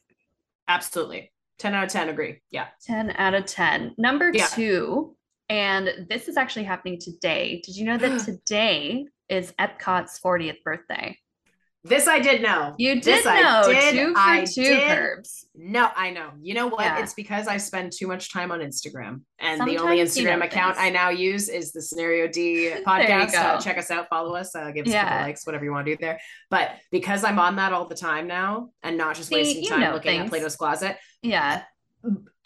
Absolutely. 0.68 1.32
10 1.58 1.74
out 1.74 1.84
of 1.84 1.90
10 1.90 2.08
agree. 2.08 2.40
Yeah. 2.50 2.68
10 2.80 3.10
out 3.16 3.34
of 3.34 3.44
10. 3.46 3.94
Number 3.98 4.30
Yeah. 4.32 4.46
two, 4.46 5.16
and 5.48 6.06
this 6.08 6.28
is 6.28 6.36
actually 6.36 6.64
happening 6.64 6.98
today. 7.00 7.60
Did 7.64 7.76
you 7.76 7.84
know 7.86 7.98
that 7.98 8.18
today 8.38 9.06
is 9.28 9.52
Epcot's 9.58 10.18
40th 10.20 10.62
birthday? 10.64 11.18
This 11.84 12.08
I 12.08 12.18
did 12.18 12.42
know. 12.42 12.74
You 12.76 12.94
did 12.96 13.04
This 13.04 13.24
I 13.26 13.40
know. 13.40 13.72
did, 13.72 13.92
two 13.94 14.12
for 14.12 14.18
I 14.18 14.44
two 14.44 14.62
did. 14.62 14.88
curbs. 14.88 15.46
No, 15.54 15.88
I 15.94 16.10
know. 16.10 16.30
You 16.42 16.52
know 16.54 16.66
what? 16.66 16.80
Yeah. 16.80 16.98
It's 17.02 17.14
because 17.14 17.46
I 17.46 17.56
spend 17.56 17.92
too 17.96 18.08
much 18.08 18.32
time 18.32 18.50
on 18.50 18.58
Instagram. 18.58 19.22
And 19.38 19.60
the 19.60 19.76
Sometimes 19.76 19.80
only 19.80 19.98
you 19.98 20.04
Instagram 20.04 20.40
know 20.40 20.46
account 20.46 20.76
things. 20.76 20.86
I 20.86 20.90
now 20.90 21.10
use 21.10 21.48
is 21.48 21.72
the 21.72 21.80
Scenario 21.80 22.26
D 22.26 22.74
podcast. 22.86 23.32
Uh, 23.34 23.60
check 23.60 23.78
us 23.78 23.90
out, 23.92 24.08
follow 24.10 24.34
us, 24.34 24.54
uh, 24.56 24.70
give 24.72 24.86
us 24.88 24.92
a 24.92 24.96
couple 25.00 25.18
likes, 25.18 25.46
whatever 25.46 25.64
you 25.64 25.70
want 25.72 25.86
to 25.86 25.92
do 25.92 25.98
there. 26.00 26.18
But 26.50 26.72
because 26.90 27.22
I'm 27.22 27.38
on 27.38 27.56
that 27.56 27.72
all 27.72 27.86
the 27.86 27.94
time 27.94 28.26
now 28.26 28.70
and 28.82 28.98
not 28.98 29.14
just 29.14 29.28
See, 29.28 29.36
wasting 29.36 29.66
time 29.68 29.92
looking 29.94 30.18
at. 30.18 30.28
Plato's 30.28 30.56
Closet, 30.56 30.96
Yeah. 31.22 31.62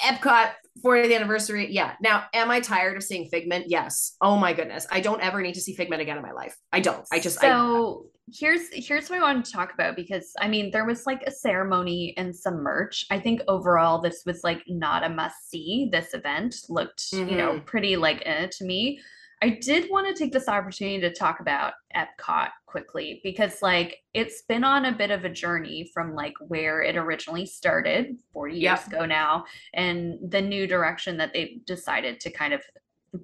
Epcot 0.01 0.51
40th 0.85 1.15
anniversary. 1.15 1.73
Yeah. 1.73 1.95
Now, 2.01 2.25
am 2.33 2.51
I 2.51 2.61
tired 2.61 2.97
of 2.97 3.03
seeing 3.03 3.29
Figment? 3.29 3.67
Yes. 3.69 4.17
Oh 4.21 4.37
my 4.37 4.53
goodness. 4.53 4.87
I 4.91 5.01
don't 5.01 5.21
ever 5.21 5.43
need 5.43 5.55
to 5.55 5.61
see 5.61 5.75
Figment 5.75 6.01
again 6.01 6.17
in 6.17 6.23
my 6.23 6.33
life. 6.33 6.57
I 6.73 6.81
don't. 6.81 7.07
I 7.13 7.21
just, 7.21 7.43
I, 7.43 7.49
so 7.49 8.07
here's 8.33 8.69
here's 8.73 9.11
what 9.11 9.19
I 9.19 9.23
wanted 9.23 9.45
to 9.45 9.53
talk 9.53 9.75
about 9.75 9.97
because 9.97 10.33
I 10.41 10.49
mean 10.49 10.71
there 10.71 10.85
was 10.87 11.07
like 11.07 11.23
a 11.27 11.31
ceremony 11.31 12.15
and 12.17 12.35
some 12.35 12.63
merch. 12.63 13.05
I 13.11 13.19
think 13.19 13.43
overall 13.49 14.01
this 14.01 14.23
was 14.25 14.43
like 14.45 14.63
not 14.69 15.05
a 15.05 15.09
must 15.09 15.51
see. 15.51 15.89
This 15.93 16.15
event 16.15 16.55
looked 16.69 17.13
you 17.13 17.25
know 17.37 17.55
Mhm. 17.55 17.67
pretty 17.67 17.97
like 17.97 18.23
eh 18.25 18.47
to 18.53 18.65
me. 18.65 19.01
I 19.43 19.49
did 19.49 19.91
want 19.91 20.07
to 20.07 20.15
take 20.15 20.33
this 20.33 20.47
opportunity 20.47 21.01
to 21.01 21.13
talk 21.13 21.41
about 21.41 21.73
Epcot 21.97 22.51
quickly 22.67 23.21
because 23.25 23.61
like 23.61 23.99
it's 24.15 24.43
been 24.43 24.63
on 24.63 24.85
a 24.85 24.93
bit 24.93 25.11
of 25.11 25.25
a 25.25 25.29
journey 25.29 25.91
from 25.93 26.15
like 26.15 26.35
where 26.47 26.81
it 26.81 26.97
originally 26.97 27.45
started 27.45 28.19
40 28.33 28.55
years 28.55 28.63
Yep. 28.63 28.87
ago 28.87 29.05
now 29.05 29.45
and 29.75 30.17
the 30.31 30.41
new 30.41 30.69
direction 30.69 31.17
that 31.17 31.33
they've 31.33 31.61
decided 31.67 32.21
to 32.21 32.31
kind 32.31 32.55
of 32.55 32.63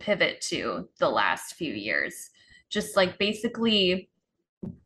pivot 0.01 0.41
to 0.41 0.89
the 0.99 1.09
last 1.09 1.55
few 1.55 1.73
years. 1.73 2.31
Just 2.69 2.97
like 2.97 3.17
basically 3.19 4.11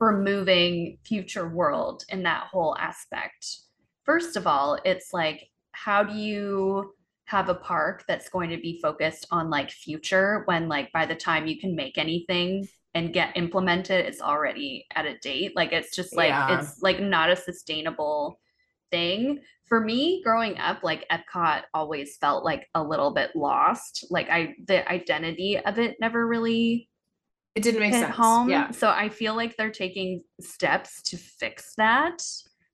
removing 0.01 0.99
future 1.03 1.49
world 1.49 2.05
in 2.11 2.23
that 2.25 2.49
whole 2.49 2.77
aspect. 2.77 3.57
First 4.05 4.37
of 4.37 4.47
all, 4.47 4.79
it's 4.85 5.15
like 5.15 5.49
how 5.73 6.03
do 6.03 6.15
you 6.15 6.93
have 7.27 7.49
a 7.49 7.55
park 7.55 8.05
that's 8.09 8.29
going 8.29 8.51
to 8.51 8.57
be 8.59 8.79
focused 8.83 9.27
on 9.31 9.49
like 9.51 9.71
future 9.71 10.43
when 10.47 10.69
like 10.69 10.93
by 10.93 11.07
the 11.07 11.15
time 11.15 11.47
you 11.47 11.59
can 11.59 11.75
make 11.75 11.97
anything 11.99 12.67
and 12.95 13.13
get 13.15 13.37
implemented 13.37 14.05
it's 14.05 14.21
already 14.21 14.85
at 14.95 15.07
a 15.07 15.17
date 15.19 15.53
like 15.57 15.73
it's 15.73 15.95
just 15.95 16.15
like 16.15 16.29
Yeah. 16.29 16.59
it's 16.59 16.83
like 16.83 17.01
not 17.01 17.31
a 17.31 17.37
sustainable 17.37 18.39
thing 18.91 19.39
for 19.67 19.81
me 19.81 20.21
growing 20.23 20.59
up 20.59 20.83
like 20.83 21.07
epcot 21.11 21.63
always 21.73 22.19
felt 22.19 22.45
like 22.45 22.69
a 22.75 22.83
little 22.83 23.13
bit 23.13 23.35
lost 23.35 24.05
like 24.11 24.29
i 24.29 24.55
the 24.67 24.87
identity 24.93 25.59
of 25.59 25.79
it 25.79 25.97
never 26.01 26.27
really 26.27 26.91
it 27.55 27.63
didn't 27.63 27.81
make 27.81 27.93
sense. 27.93 28.15
home. 28.15 28.49
Yeah. 28.49 28.71
So 28.71 28.89
I 28.89 29.09
feel 29.11 29.35
like 29.37 29.57
they're 29.57 29.71
taking 29.71 30.23
steps 30.41 31.03
to 31.03 31.17
fix 31.19 31.75
that. 31.77 32.23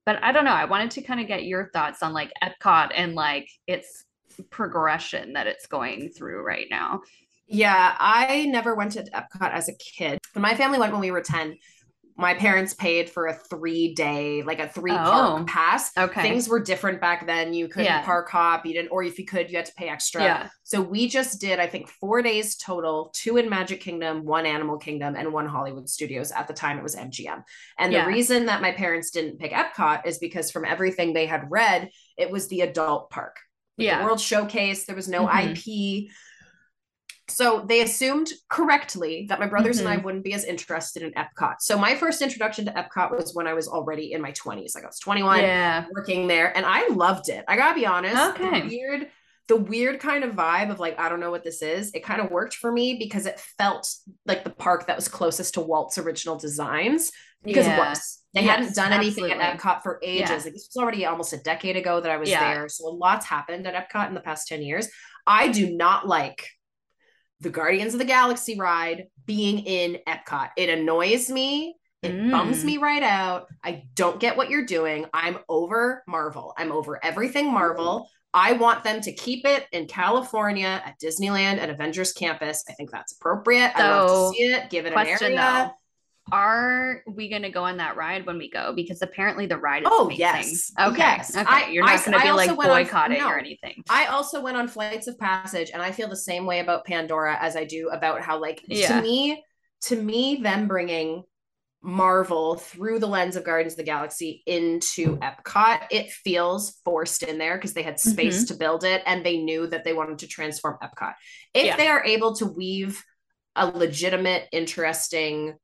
But 0.05 0.23
I 0.23 0.31
don't 0.31 0.45
know. 0.45 0.51
I 0.53 0.65
wanted 0.65 0.91
to 0.91 1.01
kind 1.01 1.19
of 1.19 1.27
get 1.27 1.43
your 1.43 1.69
thoughts 1.73 2.01
on 2.01 2.13
like 2.13 2.31
Epcot 2.41 2.91
and 2.95 3.13
like 3.13 3.49
its 3.67 4.05
progression 4.49 5.33
that 5.33 5.47
it's 5.47 5.67
going 5.67 6.09
through 6.09 6.41
right 6.43 6.67
now. 6.69 7.01
Yeah, 7.47 7.95
I 7.99 8.45
never 8.45 8.75
went 8.75 8.91
to 8.93 9.03
Epcot 9.03 9.51
as 9.51 9.69
a 9.69 9.73
kid. 9.75 10.19
When 10.33 10.41
my 10.43 10.55
family 10.55 10.77
went 10.79 10.91
when 10.91 11.01
we 11.01 11.11
were 11.11 11.21
10, 11.21 11.57
my 12.15 12.33
parents 12.33 12.73
paid 12.73 13.09
for 13.09 13.27
a 13.27 13.33
three 13.33 13.93
day, 13.95 14.43
like 14.43 14.59
a 14.59 14.67
three 14.67 14.91
park 14.91 15.39
Oh, 15.41 15.45
pass. 15.47 15.89
Okay. 15.97 16.21
Things 16.21 16.49
were 16.49 16.59
different 16.59 16.99
back 16.99 17.25
then. 17.25 17.53
You 17.53 17.69
couldn't 17.69 17.85
Yeah. 17.85 18.01
park 18.03 18.29
hop, 18.29 18.65
you 18.65 18.73
didn't, 18.73 18.89
or 18.91 19.01
if 19.03 19.17
you 19.17 19.25
could, 19.25 19.49
you 19.49 19.55
had 19.55 19.65
to 19.67 19.73
pay 19.75 19.87
extra. 19.87 20.21
yeah. 20.21 20.49
So 20.63 20.81
we 20.81 21.07
just 21.07 21.39
did, 21.39 21.59
I 21.61 21.67
think, 21.67 21.87
four 21.87 22.21
days 22.21 22.57
total 22.57 23.09
two 23.15 23.37
in 23.37 23.49
Magic 23.49 23.79
Kingdom, 23.79 24.25
one 24.25 24.45
Animal 24.45 24.77
Kingdom, 24.77 25.15
and 25.15 25.31
one 25.31 25.47
Hollywood 25.47 25.87
Studios. 25.89 26.31
At 26.33 26.49
the 26.49 26.53
time, 26.53 26.77
it 26.77 26.83
was 26.83 26.93
MGM. 26.95 27.41
And 27.77 27.93
Yeah. 27.93 28.01
the 28.03 28.11
reason 28.11 28.47
that 28.47 28.61
my 28.61 28.73
parents 28.73 29.11
didn't 29.11 29.39
pick 29.39 29.53
Epcot 29.53 30.05
is 30.05 30.19
because 30.19 30.51
from 30.51 30.65
everything 30.65 31.13
they 31.13 31.25
had 31.25 31.49
read, 31.49 31.89
it 32.17 32.29
was 32.29 32.49
the 32.49 32.61
adult 32.61 33.09
park. 33.11 33.37
Yeah. 33.79 33.99
The 33.99 34.05
World 34.05 34.19
Showcase, 34.19 34.85
there 34.85 34.95
was 34.95 35.07
no 35.07 35.27
Mhm. 35.27 35.51
IP. 35.51 36.11
So 37.29 37.63
they 37.67 37.81
assumed 37.81 38.29
correctly 38.49 39.27
that 39.29 39.39
my 39.39 39.45
brothers 39.45 39.77
and 39.79 39.87
I 39.87 39.97
Mhm. 39.97 40.03
wouldn't 40.03 40.23
be 40.23 40.33
as 40.33 40.43
interested 40.43 41.03
in 41.03 41.13
Epcot. 41.13 41.55
So 41.59 41.77
my 41.77 41.95
first 41.95 42.21
introduction 42.23 42.65
to 42.65 42.71
Epcot 42.71 43.15
was 43.15 43.35
when 43.35 43.45
I 43.45 43.53
was 43.53 43.67
already 43.67 44.13
in 44.13 44.21
my 44.21 44.31
20s. 44.31 44.73
Like 44.73 44.83
I 44.83 44.87
was 44.87 44.99
21 44.99 45.41
Yeah. 45.41 45.85
working 45.91 46.27
there 46.27 46.55
and 46.57 46.65
I 46.65 46.87
loved 46.87 47.29
it. 47.29 47.45
I 47.47 47.55
gotta 47.55 47.75
be 47.75 47.85
honest. 47.85 48.15
Okay. 48.31 48.63
Weird, 48.67 49.11
the 49.49 49.57
weird 49.57 49.99
kind 49.99 50.23
of 50.23 50.35
vibe 50.35 50.71
of 50.71 50.79
like, 50.79 50.97
I 50.99 51.09
don't 51.09 51.19
know 51.19 51.31
what 51.31 51.43
this 51.43 51.61
is. 51.61 51.91
It 51.93 52.03
kind 52.05 52.21
of 52.21 52.31
worked 52.31 52.53
for 52.53 52.71
me 52.71 52.95
because 52.97 53.25
it 53.25 53.39
felt 53.57 53.93
like 54.25 54.43
the 54.45 54.49
park 54.51 54.87
that 54.87 54.95
was 54.95 55.07
closest 55.09 55.55
to 55.55 55.61
Walt's 55.61 55.97
original 55.97 56.37
designs 56.37 57.11
because 57.43 57.65
yeah. 57.67 57.75
it 57.75 57.79
was. 57.89 58.19
They 58.33 58.43
Yes, 58.43 58.57
hadn't 58.57 58.75
done 58.75 58.93
anything 58.93 59.31
at. 59.31 59.57
Epcot 59.59 59.81
for 59.81 59.99
ages. 60.03 60.29
Yeah. 60.29 60.35
Like 60.35 60.53
this 60.53 60.69
was 60.73 60.77
already 60.81 61.05
almost 61.05 61.33
a 61.33 61.37
decade 61.37 61.75
ago 61.75 61.99
that 61.99 62.11
I 62.11 62.17
was 62.17 62.29
Yeah. 62.29 62.53
there. 62.53 62.69
So 62.69 62.87
a 62.87 62.89
lot's 62.91 63.25
happened 63.25 63.65
at 63.67 63.89
Epcot 63.89 64.07
in 64.07 64.13
the 64.13 64.21
past 64.21 64.47
10 64.47 64.61
years. 64.61 64.87
I 65.27 65.47
do 65.49 65.75
not 65.75 66.07
like 66.07 66.47
the 67.41 67.49
Guardians 67.49 67.93
of 67.93 67.99
the 67.99 68.05
Galaxy 68.05 68.57
ride 68.59 69.05
being 69.25 69.59
in 69.59 69.97
Epcot. 70.07 70.49
It 70.57 70.69
annoys 70.69 71.29
me. 71.29 71.75
It 72.03 72.31
bums 72.31 72.61
Mm. 72.61 72.65
me 72.65 72.77
right 72.77 73.03
out. 73.03 73.47
I 73.63 73.83
don't 73.95 74.19
get 74.19 74.37
what 74.37 74.49
you're 74.49 74.65
doing. 74.65 75.05
I'm 75.13 75.39
over 75.49 76.03
Marvel. 76.07 76.53
I'm 76.57 76.71
over 76.71 77.03
everything 77.03 77.51
Marvel. 77.51 78.09
I 78.33 78.53
want 78.53 78.83
them 78.83 79.01
to 79.01 79.11
keep 79.11 79.45
it 79.45 79.65
in 79.71 79.87
California 79.87 80.81
at 80.85 80.99
Disneyland 80.99 81.57
at 81.57 81.69
Avengers 81.69 82.13
Campus. 82.13 82.63
I 82.69 82.73
think 82.73 82.91
that's 82.91 83.13
appropriate. 83.13 83.71
I 83.75 83.89
love 83.89 84.31
to 84.33 84.37
see 84.37 84.43
it. 84.43 84.69
Give 84.69 84.85
it 84.85 84.93
an 84.93 85.07
area. 85.07 85.35
though. 85.35 85.71
Are 86.31 87.01
we 87.07 87.27
going 87.27 87.41
to 87.41 87.49
go 87.49 87.63
on 87.63 87.77
that 87.77 87.95
ride 87.97 88.27
when 88.27 88.37
we 88.37 88.51
go? 88.51 88.71
Because 88.75 89.01
apparently 89.01 89.47
the 89.47 89.57
ride 89.57 89.81
is 89.81 89.89
Oh, 89.91 90.05
amazing. 90.05 90.19
yes. 90.19 90.71
Okay. 90.79 90.97
Yes. 90.99 91.35
Okay. 91.35 91.45
I- 91.47 91.69
You're 91.69 91.83
not 91.83 92.05
going 92.05 92.19
to 92.19 92.23
be 92.23 92.31
like 92.31 92.55
went 92.55 92.69
on- 92.69 92.83
boycotting 92.83 93.17
no. 93.19 93.29
or 93.29 93.39
anything. 93.39 93.83
I 93.89 94.05
also 94.07 94.39
went 94.39 94.55
on 94.55 94.67
Flights 94.67 95.07
of 95.07 95.17
Passage 95.17 95.71
and 95.73 95.81
I 95.81 95.91
feel 95.91 96.07
the 96.07 96.15
same 96.15 96.45
way 96.45 96.59
about 96.59 96.85
Pandora 96.85 97.35
as 97.41 97.55
I 97.55 97.63
do 97.63 97.89
about 97.89 98.21
how 98.21 98.39
like 98.39 98.61
Yeah. 98.67 98.99
to 98.99 99.01
me 99.01 99.43
to 99.83 99.95
me 99.95 100.35
them 100.43 100.67
bringing 100.67 101.23
Marvel 101.81 102.55
through 102.55 102.99
the 102.99 103.07
lens 103.07 103.35
of 103.37 103.45
Guardians 103.45 103.73
of 103.73 103.77
the 103.77 103.83
Galaxy 103.83 104.43
into 104.45 105.17
Epcot 105.17 105.87
it 105.91 106.11
feels 106.11 106.79
forced 106.83 107.23
in 107.23 107.37
there 107.37 107.55
because 107.55 107.73
they 107.73 107.83
had 107.83 107.99
space 107.99 108.39
Mm-hmm. 108.43 108.53
to 108.53 108.59
build 108.59 108.83
it 108.83 109.01
and 109.05 109.25
they 109.25 109.37
knew 109.37 109.65
that 109.67 109.85
they 109.85 109.93
wanted 109.93 110.19
to 110.19 110.27
transform 110.27 110.77
Epcot. 110.83 111.13
If 111.53 111.65
Yeah. 111.65 111.77
they 111.77 111.87
are 111.87 112.03
able 112.03 112.35
to 112.35 112.45
weave 112.45 113.01
a 113.55 113.67
legitimate 113.67 114.47
interesting 114.51 115.55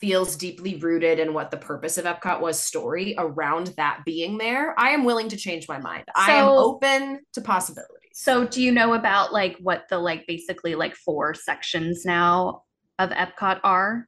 feels 0.00 0.36
deeply 0.36 0.76
rooted 0.76 1.18
in 1.18 1.32
what 1.34 1.50
the 1.50 1.56
purpose 1.56 1.98
of 1.98 2.04
Epcot 2.04 2.40
was 2.40 2.60
story 2.62 3.14
around 3.18 3.68
that 3.76 4.02
being 4.04 4.38
there, 4.38 4.78
I 4.78 4.90
am 4.90 5.04
willing 5.04 5.28
to 5.30 5.36
change 5.36 5.66
my 5.68 5.78
mind. 5.78 6.04
I 6.14 6.32
am 6.32 6.48
open 6.48 7.20
to 7.32 7.40
possibilities. 7.40 7.90
So 8.12 8.46
do 8.46 8.62
you 8.62 8.70
know 8.70 8.94
about 8.94 9.32
like 9.32 9.56
what 9.60 9.84
the 9.90 9.98
like 9.98 10.26
basically 10.28 10.74
like 10.74 10.94
four 10.94 11.34
sections 11.34 12.04
now 12.04 12.62
of 12.98 13.10
Epcot 13.10 13.60
are? 13.64 14.06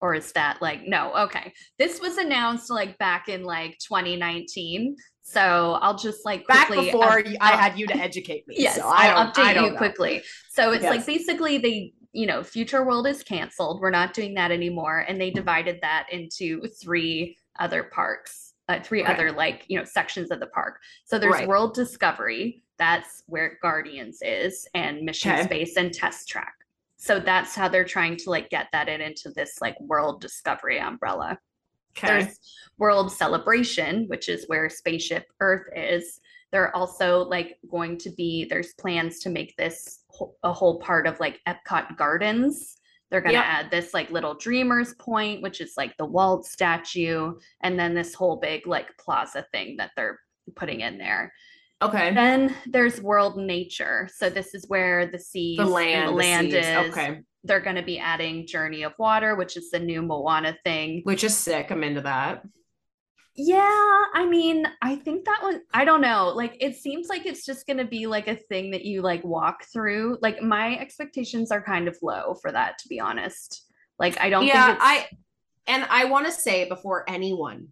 Or 0.00 0.14
is 0.14 0.32
that 0.32 0.60
like 0.60 0.86
no, 0.86 1.14
okay. 1.24 1.52
This 1.78 2.00
was 2.00 2.18
announced 2.18 2.70
like 2.70 2.98
back 2.98 3.28
in 3.28 3.44
like 3.44 3.78
2019. 3.78 4.96
So 5.22 5.78
I'll 5.80 5.96
just 5.96 6.24
like 6.24 6.46
Back 6.46 6.70
before 6.70 7.18
up- 7.20 7.26
I 7.40 7.52
had 7.56 7.78
you 7.78 7.86
to 7.88 7.96
educate 7.96 8.46
me. 8.46 8.56
Yes, 8.58 8.76
so 8.76 8.86
I 8.86 9.08
I'll 9.08 9.32
don't, 9.32 9.38
I 9.38 9.50
update 9.50 9.54
don't 9.54 9.64
you 9.64 9.70
know. 9.72 9.76
quickly. 9.78 10.22
So 10.50 10.72
it's 10.72 10.84
like 10.84 11.04
basically 11.04 11.58
they, 11.58 11.92
you 12.12 12.26
know, 12.26 12.42
Future 12.44 12.84
World 12.84 13.06
is 13.06 13.22
canceled. 13.22 13.80
We're 13.80 13.90
not 13.90 14.14
doing 14.14 14.34
that 14.34 14.50
anymore, 14.52 15.04
and 15.08 15.20
they 15.20 15.30
divided 15.30 15.78
that 15.82 16.06
into 16.12 16.62
three 16.80 17.36
other 17.58 17.82
parks, 17.84 18.52
uh, 18.68 18.80
three 18.82 19.02
Okay. 19.02 19.12
other 19.12 19.32
like 19.32 19.64
you 19.68 19.78
know 19.78 19.84
sections 19.84 20.30
of 20.30 20.40
the 20.40 20.46
park. 20.48 20.78
So 21.06 21.18
there's 21.18 21.32
Right. 21.32 21.48
World 21.48 21.74
Discovery. 21.74 22.62
That's 22.78 23.22
where 23.26 23.58
Guardians 23.62 24.18
is, 24.22 24.68
and 24.74 25.00
Mission 25.02 25.32
Okay. 25.32 25.44
Space 25.44 25.76
and 25.76 25.92
Test 25.92 26.28
Track. 26.28 26.54
So 27.06 27.20
that's 27.20 27.54
how 27.54 27.68
they're 27.68 27.84
trying 27.84 28.16
to 28.16 28.30
like 28.30 28.50
get 28.50 28.66
that 28.72 28.88
in 28.88 29.00
into 29.00 29.30
this 29.30 29.60
like 29.60 29.80
World 29.80 30.20
Discovery 30.20 30.80
umbrella. 30.80 31.38
Okay. 31.96 32.08
There's 32.08 32.40
World 32.78 33.12
Celebration, 33.12 34.06
which 34.08 34.28
is 34.28 34.44
where 34.48 34.68
Spaceship 34.68 35.24
Earth 35.38 35.68
is. 35.76 36.20
They're 36.50 36.74
also 36.74 37.20
like 37.20 37.58
going 37.70 37.96
to 37.98 38.10
be, 38.10 38.44
there's 38.44 38.74
plans 38.74 39.20
to 39.20 39.30
make 39.30 39.56
this 39.56 40.00
a 40.42 40.52
whole 40.52 40.80
part 40.80 41.06
of 41.06 41.20
like 41.20 41.40
Epcot 41.46 41.96
Gardens. 41.96 42.76
They're 43.10 43.20
going 43.20 43.34
to 43.34 43.38
Yep. 43.40 43.44
add 43.46 43.70
this 43.70 43.94
like 43.94 44.10
little 44.10 44.34
Dreamers 44.34 44.94
Point, 44.94 45.42
which 45.42 45.60
is 45.60 45.74
like 45.76 45.96
the 45.96 46.04
Walt 46.04 46.44
statue, 46.44 47.34
and 47.60 47.78
then 47.78 47.94
this 47.94 48.14
whole 48.14 48.36
big 48.36 48.66
like 48.66 48.96
plaza 48.98 49.46
thing 49.52 49.76
that 49.76 49.92
they're 49.94 50.18
putting 50.56 50.80
in 50.80 50.98
there. 50.98 51.32
Okay. 51.82 52.14
Then 52.14 52.54
there's 52.66 53.00
World 53.00 53.36
Nature. 53.36 54.08
So 54.14 54.30
this 54.30 54.54
is 54.54 54.64
where 54.68 55.06
the 55.06 55.18
seas 55.18 55.58
The 55.58 55.64
and 55.64 55.70
land, 55.72 56.08
the 56.08 56.12
the 56.12 56.16
land 56.18 56.46
seas. 56.50 56.66
is. 56.66 56.76
Okay. 56.90 57.20
They're 57.44 57.60
going 57.60 57.76
to 57.76 57.82
be 57.82 57.98
adding 57.98 58.46
Journey 58.46 58.82
of 58.82 58.94
Water, 58.98 59.36
which 59.36 59.56
is 59.56 59.70
the 59.70 59.78
new 59.78 60.02
Moana 60.02 60.56
thing. 60.64 61.02
Which 61.04 61.22
is 61.22 61.36
sick. 61.36 61.70
I'm 61.70 61.84
into 61.84 62.00
that. 62.00 62.42
Yeah, 63.38 64.04
I 64.14 64.24
mean, 64.26 64.66
I 64.80 64.96
think 64.96 65.26
that 65.26 65.40
was, 65.42 65.56
I 65.74 65.84
don't 65.84 66.00
know. 66.00 66.32
Like, 66.34 66.56
it 66.58 66.76
seems 66.76 67.08
like 67.08 67.26
it's 67.26 67.44
just 67.44 67.66
going 67.66 67.76
to 67.76 67.84
be 67.84 68.06
like 68.06 68.28
a 68.28 68.34
thing 68.34 68.70
that 68.70 68.86
you 68.86 69.02
like 69.02 69.22
walk 69.24 69.64
through. 69.70 70.16
Like, 70.22 70.40
my 70.40 70.78
expectations 70.78 71.50
are 71.50 71.60
kind 71.60 71.86
of 71.86 71.98
low 72.02 72.34
for 72.40 72.50
that, 72.50 72.78
to 72.78 72.88
be 72.88 72.98
honest. 72.98 73.66
Like, 73.98 74.18
I 74.20 74.30
don't 74.30 74.46
yeah, 74.46 74.76
I 74.80 75.06
and 75.66 75.86
I 75.90 76.06
want 76.06 76.24
to 76.26 76.32
say 76.32 76.66
before 76.66 77.04
anyone, 77.08 77.68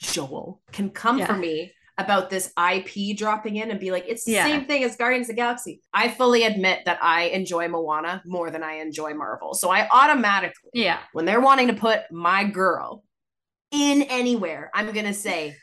Joel, 0.00 0.60
can 0.70 0.90
come 0.90 1.24
for 1.24 1.34
me 1.34 1.72
about 2.02 2.30
this 2.30 2.52
IP 2.58 3.16
dropping 3.16 3.56
in 3.56 3.70
and 3.70 3.78
be 3.80 3.90
like, 3.90 4.04
it's 4.08 4.24
the 4.24 4.32
Yeah. 4.32 4.44
same 4.44 4.64
thing 4.66 4.84
as 4.84 4.96
Guardians 4.96 5.28
of 5.28 5.36
the 5.36 5.40
Galaxy. 5.42 5.80
I 5.92 6.08
fully 6.08 6.44
admit 6.44 6.80
that 6.86 6.98
I 7.02 7.24
enjoy 7.24 7.68
Moana 7.68 8.22
more 8.26 8.50
than 8.50 8.62
I 8.62 8.74
enjoy 8.74 9.14
Marvel. 9.14 9.54
So 9.54 9.70
I 9.70 9.88
automatically, 9.90 10.70
yeah, 10.74 10.98
when 11.12 11.24
they're 11.24 11.40
wanting 11.40 11.68
to 11.68 11.74
put 11.74 12.00
my 12.10 12.44
girl 12.44 13.04
in 13.70 14.02
anywhere, 14.02 14.70
I'm 14.74 14.92
gonna 14.92 15.14
say, 15.14 15.56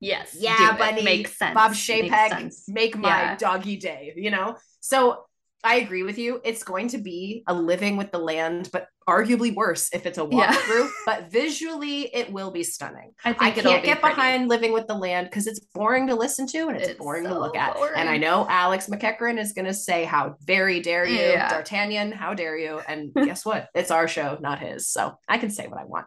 yes. 0.00 0.36
yeah, 0.38 0.76
buddy, 0.76 1.02
Makes 1.04 1.36
sense. 1.38 1.54
Bob 1.54 1.72
Chapek, 1.72 2.52
make 2.68 2.96
my 2.96 3.08
Yeah. 3.08 3.36
doggy 3.36 3.76
day, 3.76 4.12
you 4.16 4.30
know? 4.30 4.56
So 4.80 5.24
I 5.64 5.76
agree 5.76 6.02
with 6.02 6.18
you. 6.18 6.40
It's 6.44 6.64
going 6.64 6.88
to 6.88 6.98
be 6.98 7.44
a 7.46 7.54
living 7.54 7.96
with 7.96 8.10
the 8.10 8.18
land, 8.18 8.68
but 8.72 8.88
arguably 9.08 9.54
worse 9.54 9.88
if 9.92 10.06
it's 10.06 10.18
a 10.18 10.26
Yeah. 10.30 10.52
walkthrough. 10.52 10.90
but 11.06 11.30
visually, 11.30 12.12
it 12.14 12.32
will 12.32 12.50
be 12.50 12.62
stunning. 12.64 13.12
I 13.24 13.30
I 13.30 13.50
can't 13.52 13.56
be 13.56 13.62
get 13.86 14.00
pretty. 14.00 14.14
behind 14.16 14.48
living 14.48 14.72
with 14.72 14.86
the 14.88 14.94
land 14.94 15.28
because 15.28 15.46
it's 15.46 15.60
boring 15.74 16.08
to 16.08 16.14
listen 16.16 16.46
to 16.48 16.68
and 16.68 16.76
it's, 16.76 16.88
It's 16.90 16.98
boring 16.98 17.24
to 17.24 17.38
look 17.38 17.56
at. 17.56 17.76
And 17.96 18.08
I 18.08 18.16
know 18.16 18.46
Alex 18.48 18.88
McEachran 18.88 19.38
is 19.38 19.52
going 19.52 19.66
to 19.66 19.74
say, 19.74 20.04
How 20.04 20.34
very 20.44 20.80
dare 20.80 21.06
you, 21.06 21.16
Yeah. 21.18 21.48
D'Artagnan, 21.48 22.12
how 22.12 22.34
dare 22.34 22.56
you? 22.58 22.80
And 22.88 23.12
guess 23.14 23.44
what? 23.46 23.68
It's 23.74 23.90
our 23.92 24.08
show, 24.08 24.38
not 24.40 24.58
his. 24.58 24.88
So 24.88 25.14
I 25.28 25.38
can 25.38 25.50
say 25.50 25.68
what 25.68 25.78
I 25.80 25.84
want. 25.84 26.06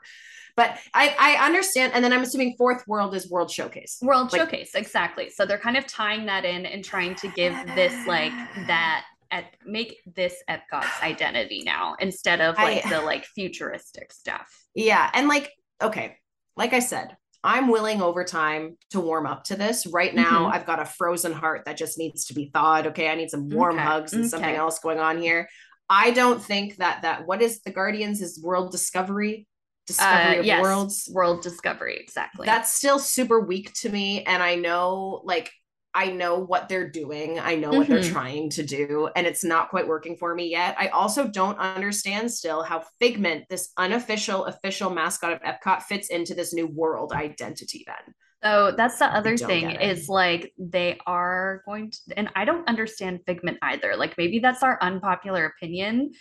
But 0.58 0.78
I, 0.94 1.14
I 1.20 1.46
understand. 1.46 1.92
And 1.94 2.02
then 2.04 2.14
I'm 2.14 2.22
assuming 2.24 2.56
Fourth 2.58 2.88
World 2.88 3.14
is 3.14 3.30
World 3.30 3.52
Showcase. 3.52 3.98
World 4.02 4.32
Like- 4.32 4.40
Showcase, 4.42 4.72
exactly. 4.74 5.30
So 5.30 5.46
they're 5.46 5.58
kind 5.58 5.76
of 5.76 5.86
tying 5.86 6.28
that 6.28 6.46
in 6.46 6.66
and 6.66 6.84
trying 6.84 7.16
to 7.16 7.28
give 7.30 7.54
this 7.76 7.94
like 8.08 8.32
that 8.68 9.04
at 9.32 9.46
make 9.66 9.98
this 10.16 10.36
Epcot's 10.50 10.88
identity 11.02 11.64
now 11.66 11.96
instead 12.00 12.42
of 12.42 12.56
like 12.58 12.86
I- 12.86 12.90
the 12.90 13.02
like 13.02 13.26
futuristic 13.26 14.12
stuff. 14.14 14.48
Yeah. 14.74 15.10
And 15.14 15.28
like, 15.28 15.52
okay, 15.82 16.18
like 16.58 16.74
I 16.74 16.80
said, 16.80 17.16
I'm 17.44 17.68
willing 17.68 18.02
over 18.02 18.24
time 18.24 18.78
to 18.90 19.00
warm 19.00 19.28
up 19.28 19.44
to 19.46 19.56
this. 19.56 19.86
Right 19.86 20.14
now, 20.16 20.48
Mhm. 20.48 20.54
I've 20.54 20.66
got 20.66 20.80
a 20.80 20.86
frozen 20.86 21.32
heart 21.32 21.64
that 21.66 21.78
just 21.78 21.98
needs 22.00 22.26
to 22.26 22.34
be 22.34 22.50
thawed. 22.54 22.88
Okay. 22.88 23.08
I 23.08 23.16
need 23.16 23.30
some 23.30 23.50
warm 23.50 23.76
Okay, 23.76 23.84
hugs 23.84 24.14
and 24.14 24.28
something 24.30 24.56
else 24.56 24.80
going 24.80 25.00
on 25.00 25.22
here. 25.22 25.48
I 25.88 26.10
don't 26.12 26.42
think 26.44 26.78
that 26.78 27.04
that 27.04 27.28
what 27.28 27.44
is 27.44 27.62
the 27.62 27.70
Guardians 27.72 28.20
is 28.22 28.42
world 28.42 28.72
discovery, 28.72 29.48
discovery 29.86 30.38
Uh, 30.38 30.40
of 30.40 30.46
yes, 30.46 30.62
worlds. 30.64 31.10
World 31.14 31.44
Discovery, 31.44 31.98
exactly. 32.02 32.48
That's 32.48 32.74
still 32.74 32.98
super 32.98 33.40
weak 33.40 33.72
to 33.82 33.90
me. 33.90 34.24
And 34.24 34.42
I 34.42 34.56
know 34.56 35.22
like 35.24 35.52
I 35.96 36.12
know 36.12 36.38
what 36.40 36.68
they're 36.70 36.90
doing. 36.90 37.40
I 37.40 37.56
know 37.56 37.72
what 37.72 37.88
they're 37.88 38.00
Mhm. 38.00 38.12
trying 38.12 38.50
to 38.52 38.64
do, 38.64 39.10
and 39.16 39.26
it's 39.26 39.44
not 39.46 39.70
quite 39.70 39.88
working 39.88 40.18
for 40.18 40.36
me 40.36 40.50
yet. 40.50 40.76
I 40.78 40.90
also 40.90 41.26
don't 41.28 41.58
understand 41.58 42.30
still 42.32 42.62
how 42.64 42.84
Figment, 43.00 43.46
this 43.50 43.72
unofficial 43.78 44.46
official 44.46 44.90
mascot 44.90 45.32
of 45.34 45.42
Epcot, 45.42 45.84
fits 45.84 46.10
into 46.10 46.36
this 46.36 46.54
new 46.54 46.68
world 46.68 47.14
identity 47.14 47.86
then. 47.88 48.14
so 48.44 48.72
that's 48.78 49.00
the 49.00 49.06
other 49.06 49.36
thing 49.38 49.72
it. 49.72 49.82
is 49.82 50.08
like 50.10 50.54
they 50.60 51.00
are 51.08 51.64
going 51.66 51.90
to, 51.92 52.00
and 52.20 52.30
I 52.36 52.46
don't 52.46 52.68
understand 52.68 53.22
Figment 53.26 53.58
either. 53.64 53.96
Like 53.96 54.16
maybe 54.18 54.40
that's 54.40 54.62
our 54.64 54.78
unpopular 54.82 55.46
opinion. 55.46 56.12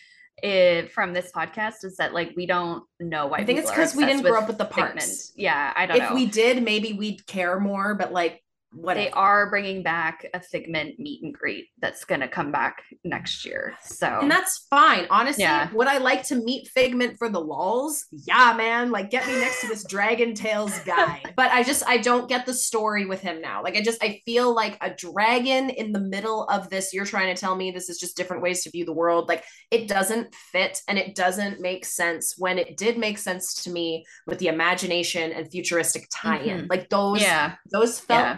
eh, 0.43 0.87
from 0.89 1.13
this 1.13 1.31
podcast 1.31 1.85
is 1.85 1.97
that 1.97 2.13
like 2.13 2.33
we 2.37 2.45
don't 2.45 2.83
know 2.99 3.29
why. 3.29 3.39
I 3.39 3.45
think 3.45 3.61
it's 3.61 3.71
because 3.71 3.95
we 3.95 4.05
didn't 4.05 4.23
grow 4.23 4.39
up 4.41 4.49
with 4.49 4.59
the 4.59 4.65
Figment. 4.67 5.05
Yeah, 5.37 5.73
I 5.77 5.87
don't 5.87 5.97
know. 5.99 6.05
If 6.05 6.11
know. 6.11 6.17
we 6.17 6.27
did, 6.27 6.61
maybe 6.65 6.93
we'd 6.93 7.25
care 7.29 7.61
more, 7.61 7.95
but 7.95 8.13
like 8.13 8.43
they 8.83 9.11
are 9.11 9.51
bringing 9.51 9.83
back 9.83 10.27
a 10.35 10.41
Figment 10.41 10.99
meet 10.99 11.23
and 11.23 11.33
greet 11.35 11.69
that's 11.81 12.05
gonna 12.05 12.29
come 12.29 12.51
back 12.53 12.83
next 13.05 13.45
year. 13.45 13.75
So 13.83 14.07
And 14.21 14.31
that's 14.31 14.67
fine. 14.71 15.07
Honestly, 15.11 15.45
Yeah. 15.45 15.71
would 15.73 15.87
I 15.87 15.99
like 15.99 16.23
to 16.29 16.37
meet 16.37 16.69
Figment 16.69 17.19
for 17.19 17.29
the 17.29 17.41
lulls? 17.41 18.07
Yeah, 18.13 18.55
man. 18.57 18.91
Like, 18.91 19.11
get 19.11 19.27
me 19.27 19.39
next 19.39 19.61
to 19.63 19.69
this 19.69 19.85
Dragon 19.85 20.35
Tales 20.35 20.79
guy. 20.81 21.23
but 21.37 21.51
I 21.51 21.63
just, 21.63 21.87
I 21.87 21.99
don't 21.99 22.29
get 22.29 22.47
the 22.47 22.55
story 22.55 23.07
with 23.07 23.21
him 23.21 23.41
now. 23.41 23.63
Like, 23.63 23.77
I 23.77 23.81
just, 23.83 24.03
I 24.03 24.21
feel 24.25 24.55
like 24.55 24.77
a 24.81 24.91
dragon 24.91 25.71
in 25.71 25.93
the 25.93 26.01
middle 26.01 26.45
of 26.45 26.71
this. 26.71 26.93
You're 26.93 27.05
trying 27.07 27.35
to 27.35 27.41
tell 27.41 27.57
me 27.57 27.71
this 27.71 27.89
is 27.89 27.99
just 27.99 28.17
different 28.17 28.43
ways 28.43 28.63
to 28.65 28.71
view 28.71 28.85
the 28.85 28.93
world. 28.93 29.29
Like, 29.29 29.45
it 29.71 29.89
doesn't 29.89 30.35
fit 30.35 30.81
and 30.89 30.99
it 30.99 31.15
doesn't 31.15 31.61
make 31.61 31.85
sense 31.85 32.35
when 32.39 32.59
it 32.59 32.77
did 32.77 32.99
make 32.99 33.19
sense 33.19 33.55
to 33.65 33.71
me 33.71 34.05
with 34.27 34.39
the 34.39 34.49
imagination 34.49 35.33
and 35.33 35.51
futuristic 35.51 36.07
tie-in. 36.13 36.63
Mhm. 36.63 36.71
Like 36.71 36.89
those, 36.91 37.21
yeah, 37.23 37.55
those 37.71 38.01
felt 38.01 38.21
Yeah. 38.25 38.37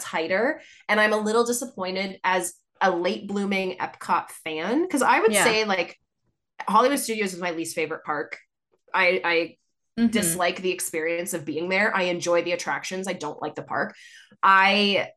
And 0.89 1.01
i'm 1.01 1.13
a 1.13 1.17
little 1.17 1.45
disappointed 1.45 2.19
as 2.25 2.55
a 2.81 2.91
late 2.91 3.27
blooming 3.27 3.77
epcot 3.79 4.31
fan 4.31 4.83
because 4.83 5.03
i 5.03 5.21
would 5.21 5.33
Yeah. 5.33 5.45
say 5.45 5.65
like 5.65 5.99
hollywood 6.69 6.99
studios 6.99 7.33
is 7.35 7.41
my 7.41 7.51
least 7.53 7.75
favorite 7.75 8.05
park 8.05 8.39
i 8.95 9.21
i 9.25 9.57
Mhm. 9.99 10.11
dislike 10.11 10.61
the 10.61 10.73
experience 10.73 11.33
of 11.33 11.45
being 11.47 11.69
there 11.71 11.95
i 11.97 12.03
enjoy 12.03 12.43
the 12.43 12.53
attractions 12.53 13.09
i 13.09 13.15
don't 13.15 13.41
like 13.41 13.55
the 13.55 13.63
park 13.63 13.95
i 14.43 15.09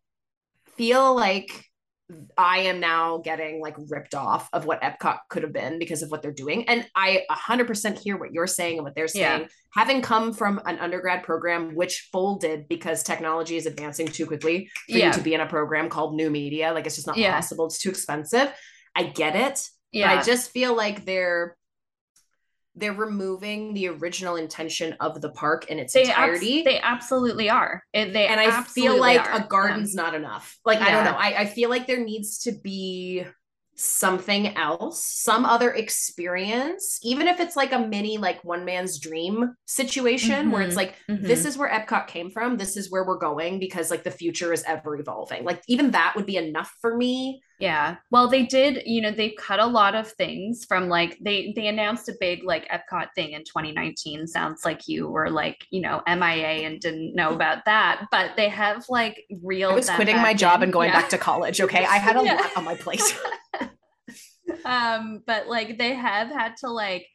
feel 0.78 1.13
like 1.16 1.68
I 2.38 2.60
am 2.60 2.80
now 2.80 3.18
getting 3.20 3.62
like 3.62 3.75
ripped 3.89 4.16
off 4.16 4.50
of 4.54 4.66
what 4.66 4.82
Epcot 4.82 5.20
could 5.30 5.44
have 5.44 5.54
been 5.54 5.78
because 5.78 6.01
of 6.01 6.10
what 6.10 6.22
they're 6.22 6.32
doing. 6.32 6.68
And 6.68 6.88
I 6.96 7.24
100% 7.30 8.00
hear 8.00 8.18
what 8.18 8.32
you're 8.34 8.48
saying 8.48 8.78
and 8.78 8.84
what 8.86 8.96
they're 8.96 9.08
Yeah. 9.13 9.38
saying. 9.38 9.50
Having 9.74 10.01
come 10.01 10.34
from 10.34 10.60
an 10.66 10.80
undergrad 10.80 11.24
program, 11.24 11.75
which 11.75 12.10
folded 12.12 12.68
because 12.68 13.04
technology 13.04 13.58
is 13.58 13.66
advancing 13.68 14.08
too 14.08 14.25
quickly 14.25 14.70
for 14.89 14.98
Yeah. 14.98 15.08
you 15.08 15.13
to 15.13 15.22
be 15.22 15.34
in 15.36 15.42
a 15.42 15.46
program 15.48 15.89
called 15.89 16.16
new 16.16 16.30
media, 16.30 16.74
like 16.74 16.86
it's 16.88 16.96
just 16.96 17.08
not 17.08 17.18
Yeah. 17.18 17.34
possible. 17.36 17.68
It's 17.68 17.78
too 17.80 17.89
expensive. 17.89 18.51
I 18.96 19.04
get 19.04 19.36
it. 19.36 19.62
yeah, 19.92 20.16
But 20.16 20.20
I 20.20 20.24
just 20.24 20.51
feel 20.51 20.75
like 20.75 21.06
they're 21.06 21.56
they're 22.79 22.93
removing 22.93 23.74
the 23.74 23.88
original 23.89 24.36
intention 24.36 24.95
of 25.00 25.21
the 25.21 25.29
park 25.29 25.65
in 25.69 25.79
its 25.79 25.93
they 25.93 26.01
abs- 26.03 26.09
entirety 26.09 26.62
they 26.63 26.79
absolutely 26.79 27.50
are. 27.50 27.83
It- 27.93 28.13
they 28.13 28.27
and 28.27 28.39
I 28.39 28.63
feel 28.63 28.98
like 29.00 29.21
are. 29.21 29.41
a 29.43 29.48
garden's 29.48 29.93
not 29.95 30.15
enough. 30.15 30.57
Like 30.65 30.79
I 30.79 30.91
don't 30.91 31.05
know. 31.05 31.12
I, 31.17 31.41
I 31.41 31.45
feel 31.45 31.69
like 31.69 31.88
there 31.88 32.03
needs 32.03 32.39
to 32.43 32.51
be 32.51 33.25
something 33.81 34.57
else, 34.57 35.05
some 35.05 35.45
other 35.45 35.71
experience, 35.71 37.00
even 37.01 37.27
if 37.29 37.39
it's 37.39 37.55
like 37.55 37.71
a 37.71 37.79
mini 37.79 38.17
like 38.17 38.43
one 38.43 38.65
man's 38.65 39.00
dream 39.00 39.53
situation 39.65 40.51
where 40.51 40.62
it's 40.62 40.74
Mhm. 40.74 40.77
like 40.77 40.95
Mhm. 41.09 41.21
this 41.24 41.45
is 41.45 41.57
where 41.57 41.69
Epcot 41.69 42.07
came 42.07 42.29
from, 42.29 42.57
this 42.57 42.75
is 42.75 42.91
where 42.91 43.05
we're 43.05 43.17
going 43.17 43.57
because 43.59 43.89
like 43.89 44.03
the 44.03 44.12
future 44.12 44.51
is 44.51 44.63
ever 44.67 44.98
evolving. 45.00 45.45
Like 45.45 45.62
even 45.67 45.91
that 45.91 46.13
would 46.15 46.25
be 46.25 46.36
enough 46.36 46.71
for 46.81 46.95
me. 46.95 47.41
Yeah. 47.60 47.98
Well, 48.10 48.30
they 48.30 48.46
did, 48.46 48.84
you 48.86 49.01
know, 49.01 49.12
they 49.12 49.32
cut 49.32 49.60
a 49.60 49.66
lot 49.66 49.94
of 49.94 50.10
things 50.13 50.63
from 50.66 50.88
like 50.88 51.18
they 51.20 51.51
they 51.58 51.68
announced 51.68 52.08
a 52.08 52.13
big 52.18 52.44
like 52.46 52.66
Epcot 52.70 53.08
thing 53.16 53.32
in 53.32 53.44
2019. 53.44 54.28
Sounds 54.28 54.63
like 54.63 54.88
you 54.88 55.10
were 55.10 55.30
like, 55.30 55.66
you 55.70 55.82
know, 55.82 56.01
MIA 56.08 56.66
and 56.66 56.80
didn't 56.80 57.16
know 57.16 57.34
about 57.34 57.66
that, 57.66 58.06
but 58.12 58.32
they 58.38 58.48
have 58.48 58.86
like 58.88 59.25
real 59.44 59.72
I 59.72 59.75
was 59.75 59.89
quitting 59.89 60.16
my 60.18 60.34
job 60.34 60.63
and 60.63 60.72
going 60.72 60.92
back 60.92 61.10
to 61.10 61.18
college, 61.18 61.60
okay? 61.60 61.86
I 61.86 61.98
had 61.98 62.16
a 62.16 62.24
Yeah. 62.24 62.36
lot 62.36 62.58
on 62.58 62.63
my 62.63 62.75
plate. 62.75 63.01
um 64.66 65.22
but 65.28 65.48
like 65.48 65.78
they 65.78 65.94
have 65.94 66.30
had 66.30 66.56
to 66.58 66.70
like 66.70 67.06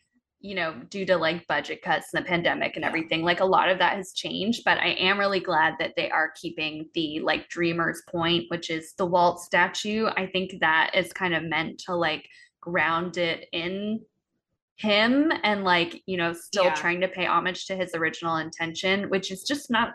you 0.45 0.55
know 0.55 0.75
due 0.91 1.07
to 1.07 1.17
like 1.17 1.47
budget 1.47 1.81
cuts 1.81 2.13
and 2.13 2.23
the 2.23 2.29
pandemic 2.29 2.77
and 2.77 2.85
everything 2.85 3.23
like 3.23 3.41
a 3.41 3.45
lot 3.45 3.71
of 3.71 3.79
that 3.79 3.97
has 3.97 4.13
changed 4.13 4.61
but 4.63 4.77
i 4.79 4.89
am 4.91 5.19
really 5.19 5.41
glad 5.41 5.73
that 5.79 5.95
they 5.97 6.11
are 6.11 6.33
keeping 6.41 6.87
the 6.93 7.19
like 7.21 7.49
dreamers 7.49 8.03
point 8.11 8.45
which 8.49 8.69
is 8.69 8.93
the 8.99 9.07
walt 9.07 9.41
statue 9.41 10.07
i 10.19 10.27
think 10.27 10.53
that 10.61 10.91
is 10.95 11.15
kind 11.15 11.35
of 11.35 11.43
meant 11.43 11.79
to 11.79 11.95
like 11.97 12.29
ground 12.61 13.17
it 13.17 13.49
in 13.53 13.99
him 14.77 15.33
and 15.45 15.65
like 15.65 16.03
you 16.05 16.19
know 16.19 16.35
still 16.35 16.65
Yeah. 16.65 16.75
trying 16.75 17.01
to 17.01 17.09
pay 17.09 17.25
homage 17.25 17.65
to 17.67 17.77
his 17.77 17.95
original 17.95 18.37
intention 18.37 19.09
which 19.09 19.31
is 19.31 19.45
just 19.45 19.71
not 19.71 19.95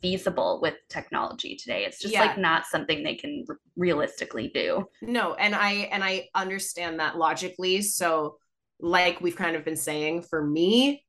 feasible 0.00 0.60
with 0.62 0.74
technology 0.88 1.56
today 1.56 1.84
it's 1.84 1.98
just 1.98 2.14
Yeah. 2.14 2.20
like 2.20 2.38
not 2.38 2.66
something 2.66 3.02
they 3.02 3.16
can 3.16 3.44
r- 3.48 3.58
realistically 3.76 4.48
do 4.54 4.84
No, 5.02 5.34
and 5.34 5.56
I 5.56 5.72
and 5.90 6.04
I 6.04 6.28
understand 6.36 7.00
that 7.00 7.16
logically. 7.18 7.82
So, 7.82 8.36
like 8.80 9.20
we've 9.20 9.36
kind 9.36 9.56
of 9.56 9.64
been 9.64 9.76
saying, 9.76 10.22
for 10.22 10.44
me, 10.44 11.04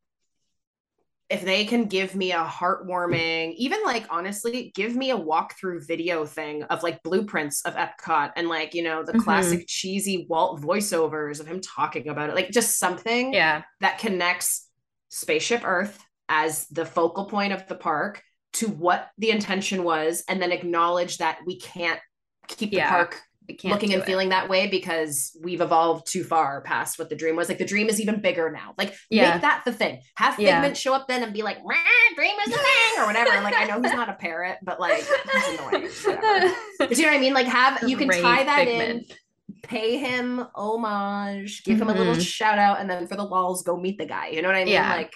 if 1.29 1.45
they 1.45 1.63
can 1.63 1.86
give 1.86 2.15
me 2.15 2.32
a 2.32 2.43
heartwarming, 2.43 3.53
even 3.55 3.79
like 3.86 4.05
honestly, 4.10 4.71
give 4.73 4.95
me 4.95 5.12
a 5.12 5.17
walkthrough 5.17 5.86
video 5.86 6.25
thing 6.25 6.63
of 6.63 6.82
like 6.82 7.03
blueprints 7.03 7.62
of 7.65 7.75
Epcot 7.75 8.32
and 8.36 8.49
like, 8.49 8.73
you 8.73 8.82
know, 8.82 9.03
the 9.03 9.13
Mhm. 9.13 9.23
classic 9.23 9.65
cheesy 9.67 10.25
Walt 10.27 10.60
voiceovers 10.60 11.39
of 11.39 11.45
him 11.45 11.62
talking 11.62 12.10
about 12.10 12.29
it, 12.29 12.36
like 12.36 12.49
just 12.49 12.79
something 12.79 13.32
yeah 13.34 13.62
that 13.79 13.99
connects 13.99 14.67
Spaceship 15.10 15.62
Earth 15.63 16.03
as 16.29 16.65
the 16.67 16.86
focal 16.86 17.25
point 17.25 17.53
of 17.53 17.67
the 17.67 17.75
park 17.75 18.23
to 18.53 18.67
what 18.67 19.10
the 19.19 19.29
intention 19.29 19.84
was, 19.84 20.23
and 20.27 20.41
then 20.41 20.51
acknowledge 20.51 21.19
that 21.19 21.39
we 21.45 21.60
can't 21.60 21.99
keep 22.47 22.71
the 22.71 22.77
Yeah. 22.77 22.89
park 22.89 23.21
looking 23.63 23.93
and 23.93 24.01
it. 24.01 24.05
feeling 24.05 24.29
that 24.29 24.49
way 24.49 24.67
because 24.67 25.35
we've 25.41 25.62
evolved 25.62 26.07
too 26.07 26.23
far 26.23 26.62
past 26.62 26.97
what 26.99 27.09
the 27.09 27.15
dream 27.15 27.35
was. 27.35 27.49
Like 27.49 27.57
the 27.57 27.65
dream 27.65 27.88
is 27.89 27.99
even 28.01 28.21
bigger 28.21 28.49
now. 28.51 28.73
Like 28.77 28.93
Yeah. 29.09 29.33
make 29.33 29.41
that 29.41 29.62
the 29.65 29.73
thing. 29.73 30.01
Have 30.15 30.39
Yeah. 30.39 30.62
Figment 30.62 30.77
show 30.77 30.93
up 30.93 31.07
then 31.07 31.23
and 31.23 31.33
be 31.33 31.41
like, 31.41 31.57
"Meh, 31.65 31.75
"Dream 32.15 32.35
is 32.45 32.53
the 32.53 32.57
thing" 32.59 32.99
or 32.99 33.05
whatever. 33.07 33.29
Like 33.41 33.55
I 33.55 33.65
know 33.65 33.81
he's 33.81 33.93
not 33.93 34.09
a 34.09 34.13
parrot, 34.13 34.57
but 34.63 34.79
like 34.79 35.03
he's 35.03 35.59
annoying. 35.59 35.89
Whatever. 36.05 36.53
But 36.79 36.97
you 36.97 37.03
know 37.05 37.12
what 37.12 37.17
I 37.17 37.19
mean? 37.19 37.33
Like 37.33 37.47
have 37.47 37.83
you 37.89 37.97
can 37.97 38.07
Great 38.07 38.21
tie 38.21 38.43
that 38.43 38.65
Figment. 38.65 39.09
in, 39.09 39.15
pay 39.63 39.97
him 39.97 40.45
homage, 40.55 41.63
give 41.63 41.81
him 41.81 41.89
a 41.89 41.93
little 41.93 42.15
Mhm. 42.15 42.21
shout 42.25 42.57
out, 42.59 42.79
and 42.79 42.89
then 42.89 43.07
for 43.07 43.15
the 43.15 43.25
walls, 43.25 43.63
go 43.63 43.75
meet 43.77 43.97
the 43.97 44.05
guy. 44.05 44.27
You 44.27 44.41
know 44.41 44.47
what 44.47 44.55
I 44.57 44.63
mean? 44.63 44.73
Yeah. 44.73 44.95
Like 44.95 45.13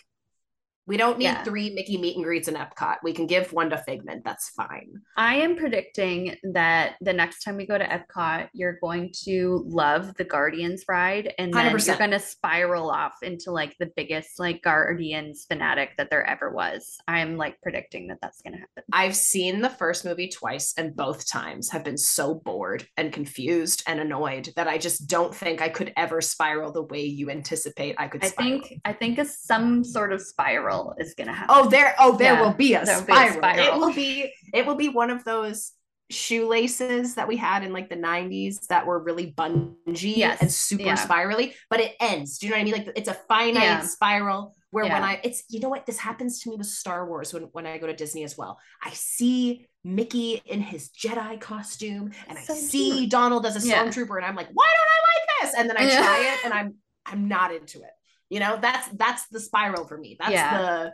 we 0.86 0.98
don't 0.98 1.18
need 1.18 1.26
Yeah. 1.26 1.44
three 1.44 1.70
Mickey 1.74 1.98
meet 1.98 2.16
and 2.16 2.24
greets 2.26 2.48
in 2.48 2.56
Epcot. 2.56 2.98
We 3.04 3.14
can 3.14 3.26
give 3.28 3.54
one 3.54 3.70
to 3.70 3.78
Figment. 3.78 4.24
That's 4.26 4.50
fine. 4.50 5.02
I 5.18 5.36
am 5.36 5.56
predicting 5.56 6.36
that 6.54 6.96
the 7.02 7.14
next 7.14 7.44
time 7.44 7.56
we 7.58 7.66
go 7.66 7.78
to 7.78 7.86
Epcot, 7.86 8.50
you're 8.54 8.78
going 8.82 9.12
to 9.24 9.64
love 9.68 10.14
the 10.16 10.24
Guardians 10.24 10.84
ride, 10.90 11.34
and 11.38 11.54
then 11.54 11.72
you 11.78 11.94
are 11.94 11.98
going 11.98 12.12
to 12.12 12.20
spiral 12.20 12.90
off 12.92 13.14
into 13.22 13.52
like 13.52 13.76
the 13.80 13.92
biggest 13.96 14.40
like 14.40 14.62
Guardians 14.62 15.46
fanatic 15.48 15.92
that 15.98 16.10
there 16.10 16.26
ever 16.26 16.52
was. 16.52 16.98
I'm 17.08 17.38
like 17.38 17.62
predicting 17.62 18.08
that 18.08 18.18
that's 18.22 18.42
going 18.42 18.54
to 18.54 18.60
happen. 18.60 18.84
I've 18.92 19.16
seen 19.16 19.62
the 19.62 19.70
first 19.70 20.04
movie 20.06 20.28
twice, 20.30 20.74
and 20.78 20.96
both 20.96 21.30
times 21.30 21.70
have 21.72 21.84
been 21.84 21.98
so 21.98 22.36
bored 22.36 22.86
and 22.98 23.14
confused 23.14 23.84
and 23.88 24.00
annoyed 24.00 24.50
that 24.56 24.68
I 24.68 24.78
just 24.78 25.08
don't 25.08 25.34
think 25.34 25.62
I 25.62 25.70
could 25.70 25.94
ever 25.96 26.20
spiral 26.22 26.72
the 26.72 26.84
way 26.84 27.04
you 27.06 27.30
anticipate 27.30 27.96
I 27.98 28.08
could. 28.08 28.24
I 28.24 28.28
Spiral. 28.28 28.60
think 28.62 28.82
I 28.86 28.94
think 28.94 29.18
a, 29.20 29.26
some 29.26 29.84
sort 29.84 30.12
of 30.12 30.22
spiral 30.22 30.73
is 30.98 31.14
going 31.14 31.28
to 31.28 31.34
happen. 31.34 31.56
Oh, 31.58 31.70
there! 31.70 31.96
Oh, 32.00 32.16
there 32.18 32.34
Yeah, 32.36 32.42
will 32.42 32.54
be 32.54 32.74
a 32.76 32.86
there'll 32.86 33.04
be 33.06 33.14
a 33.14 33.16
spiral. 33.34 33.66
It 33.66 33.74
will 33.80 33.94
be. 33.94 34.34
It 34.54 34.66
will 34.66 34.76
be 34.76 34.90
one 34.90 35.10
of 35.10 35.24
those 35.24 35.72
shoelaces 36.10 37.16
that 37.16 37.28
we 37.28 37.38
had 37.38 37.64
in 37.64 37.74
like 37.74 37.90
the 37.90 37.96
90s 37.96 38.68
that 38.68 38.86
were 38.86 39.00
really 39.00 39.32
bungee 39.32 40.18
Yes, 40.18 40.42
and 40.42 40.52
super 40.52 40.84
yeah. 40.84 40.96
spirally, 40.96 41.56
but 41.70 41.80
it 41.80 41.94
ends. 42.00 42.38
Do 42.38 42.46
you 42.48 42.52
know 42.52 42.58
what 42.58 42.62
I 42.62 42.64
mean? 42.66 42.74
Like 42.74 42.90
it's 42.96 43.10
a 43.10 43.18
finite 43.28 43.64
Yeah. 43.64 43.80
spiral 43.82 44.56
where 44.72 44.86
when 44.86 45.04
I 45.04 45.20
it's 45.24 45.44
you 45.50 45.60
know 45.60 45.70
what 45.70 45.86
this 45.86 45.98
happens 46.00 46.40
to 46.42 46.50
me 46.50 46.56
with 46.58 46.68
Star 46.68 47.08
Wars 47.08 47.34
when 47.34 47.44
when 47.54 47.66
I 47.66 47.78
go 47.78 47.88
to 47.88 47.96
Disney 47.96 48.24
as 48.24 48.38
well. 48.38 48.60
I 48.84 48.92
see 48.92 49.68
Mickey 49.84 50.42
in 50.46 50.62
his 50.62 50.90
Jedi 50.90 51.40
costume 51.40 52.12
and 52.28 52.38
I 52.38 52.42
So 52.42 52.54
see 52.54 52.92
cute. 53.02 53.12
Donald 53.12 53.46
as 53.46 53.56
a 53.56 53.68
Yeah. 53.68 53.84
stormtrooper 53.84 54.16
and 54.18 54.26
I'm 54.26 54.36
like, 54.36 54.50
why 54.54 54.70
don't 54.76 54.92
I 54.98 55.00
like 55.14 55.26
this? 55.52 55.60
And 55.60 55.70
then 55.70 55.78
I 55.78 55.84
Yeah. 55.88 56.02
try 56.04 56.20
it 56.34 56.40
and 56.46 56.54
I'm 56.54 56.76
I'm 57.06 57.28
not 57.28 57.54
into 57.54 57.80
it. 57.80 57.92
You 58.34 58.40
know, 58.40 58.58
that's 58.60 58.88
that's 59.04 59.28
the 59.28 59.40
spiral 59.40 59.86
for 59.86 59.98
me. 59.98 60.18
That's 60.20 60.32
Yeah. 60.32 60.90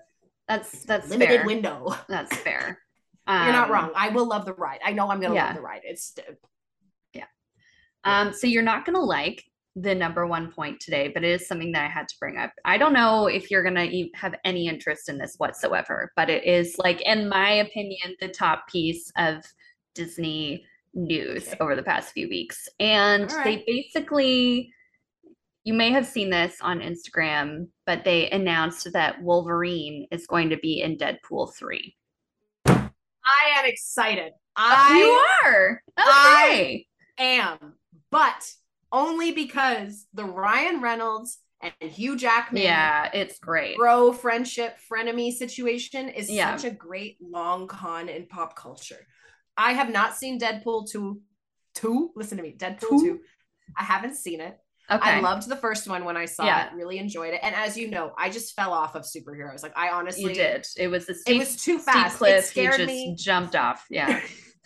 That's 0.49 0.82
the 0.82 0.88
that's 0.88 1.10
limited 1.10 1.38
fair. 1.38 1.45
window. 1.45 1.95
That's 2.10 2.36
fair. 2.38 2.80
You're 3.30 3.54
not 3.54 3.67
Um, 3.67 3.71
wrong. 3.71 3.91
I 3.95 4.10
will 4.10 4.28
love 4.28 4.45
the 4.45 4.54
ride. 4.56 4.80
I 4.84 4.91
know 4.91 5.10
I'm 5.10 5.21
gonna 5.21 5.36
yeah. 5.36 5.45
love 5.47 5.56
the 5.56 5.62
ride. 5.62 5.82
It's 5.86 6.13
yeah. 7.13 7.25
Um, 8.04 8.34
so 8.34 8.45
you're 8.47 8.63
not 8.63 8.86
gonna 8.86 8.99
like 8.99 9.43
the 9.75 9.95
number 9.95 10.25
one 10.28 10.52
point 10.52 10.82
today, 10.82 11.12
but 11.13 11.23
it 11.23 11.30
is 11.30 11.47
something 11.47 11.71
that 11.71 11.86
I 11.86 11.88
had 11.88 12.10
to 12.10 12.15
bring 12.19 12.38
up. 12.38 12.52
I 12.65 12.78
don't 12.78 12.91
know 12.91 13.28
if 13.28 13.49
you're 13.49 13.63
gonna 13.63 13.88
have 14.15 14.36
any 14.43 14.67
interest 14.67 15.08
in 15.08 15.17
this 15.17 15.36
whatsoever, 15.38 16.12
but 16.17 16.30
it 16.30 16.43
is 16.43 16.75
like, 16.80 16.99
in 17.02 17.30
my 17.30 17.52
opinion, 17.52 18.15
the 18.19 18.28
top 18.28 18.67
piece 18.67 19.12
of 19.17 19.45
Disney 19.95 20.65
news 20.93 21.47
Okay. 21.47 21.58
over 21.62 21.75
the 21.78 21.84
past 21.84 22.12
few 22.13 22.28
weeks. 22.28 22.67
And 22.82 23.32
All 23.32 23.43
they 23.45 23.63
basically, 23.65 24.73
you 25.63 25.74
may 25.74 25.91
have 25.91 26.06
seen 26.06 26.30
this 26.30 26.58
on 26.62 26.80
Instagram, 26.80 27.67
but 27.86 28.04
they 28.04 28.30
announced 28.30 28.91
that 28.93 29.22
Wolverine 29.22 30.08
is 30.12 30.26
going 30.28 30.50
to 30.50 30.58
be 30.58 30.82
in 30.82 30.98
Deadpool 30.98 31.54
3. 31.56 31.95
I 32.65 32.89
am 33.58 33.65
excited. 33.65 34.32
I 34.56 34.98
you 34.98 35.50
are 35.50 35.82
oh, 35.98 36.04
I- 36.08 36.86
am, 37.17 37.76
but 38.10 38.52
only 38.91 39.32
because 39.32 40.08
the 40.13 40.26
Ryan 40.26 40.82
Reynolds 40.82 41.39
and 41.62 41.74
Hugh 41.91 42.17
Jackman. 42.17 42.63
Yeah, 42.63 43.10
it's 43.13 43.38
great. 43.39 43.78
Bro 43.78 44.13
friendship 44.13 44.78
frenemy 44.91 45.32
situation 45.32 46.10
is 46.10 46.30
Yeah. 46.30 46.56
such 46.56 46.72
a 46.72 46.74
great 46.74 47.17
long 47.22 47.67
con 47.67 48.10
in 48.10 48.26
pop 48.28 48.56
culture. 48.56 49.06
I 49.58 49.74
have 49.74 49.91
not 49.91 50.15
seen 50.15 50.39
Deadpool 50.39 50.89
2. 50.89 51.22
2? 51.76 52.12
Listen 52.15 52.38
to 52.38 52.43
me. 52.43 52.56
Deadpool 52.58 52.80
Two? 52.89 53.02
2. 53.04 53.19
I 53.78 53.84
haven't 53.84 54.15
seen 54.15 54.39
it. 54.41 54.58
Okay. 54.91 55.10
I 55.10 55.19
loved 55.19 55.47
the 55.47 55.56
first 55.56 55.88
one 55.88 56.06
when 56.06 56.17
I 56.17 56.25
saw 56.25 56.45
Yeah. 56.45 56.67
it. 56.67 56.73
Really 56.75 56.97
enjoyed 56.97 57.34
it. 57.34 57.39
And 57.43 57.54
as 57.56 57.78
you 57.78 57.89
know, 57.89 58.13
I 58.17 58.30
just 58.30 58.56
fell 58.56 58.73
off 58.73 58.95
of 58.95 59.04
superheroes. 59.04 59.62
Like 59.62 59.78
I 59.78 59.89
honestly 59.89 60.23
you 60.23 60.34
did. 60.34 60.65
It 60.78 60.88
was 60.88 61.08
a 61.10 61.15
It 61.28 61.38
was 61.38 61.56
too 61.56 61.80
steep 61.80 61.82
fast. 61.82 62.15
It 62.15 62.17
cliff. 62.17 62.36
You 62.36 62.41
scared 62.41 62.78
just 62.78 62.88
me. 62.88 63.15
jumped 63.17 63.56
off. 63.56 63.86
Yeah. 63.89 64.19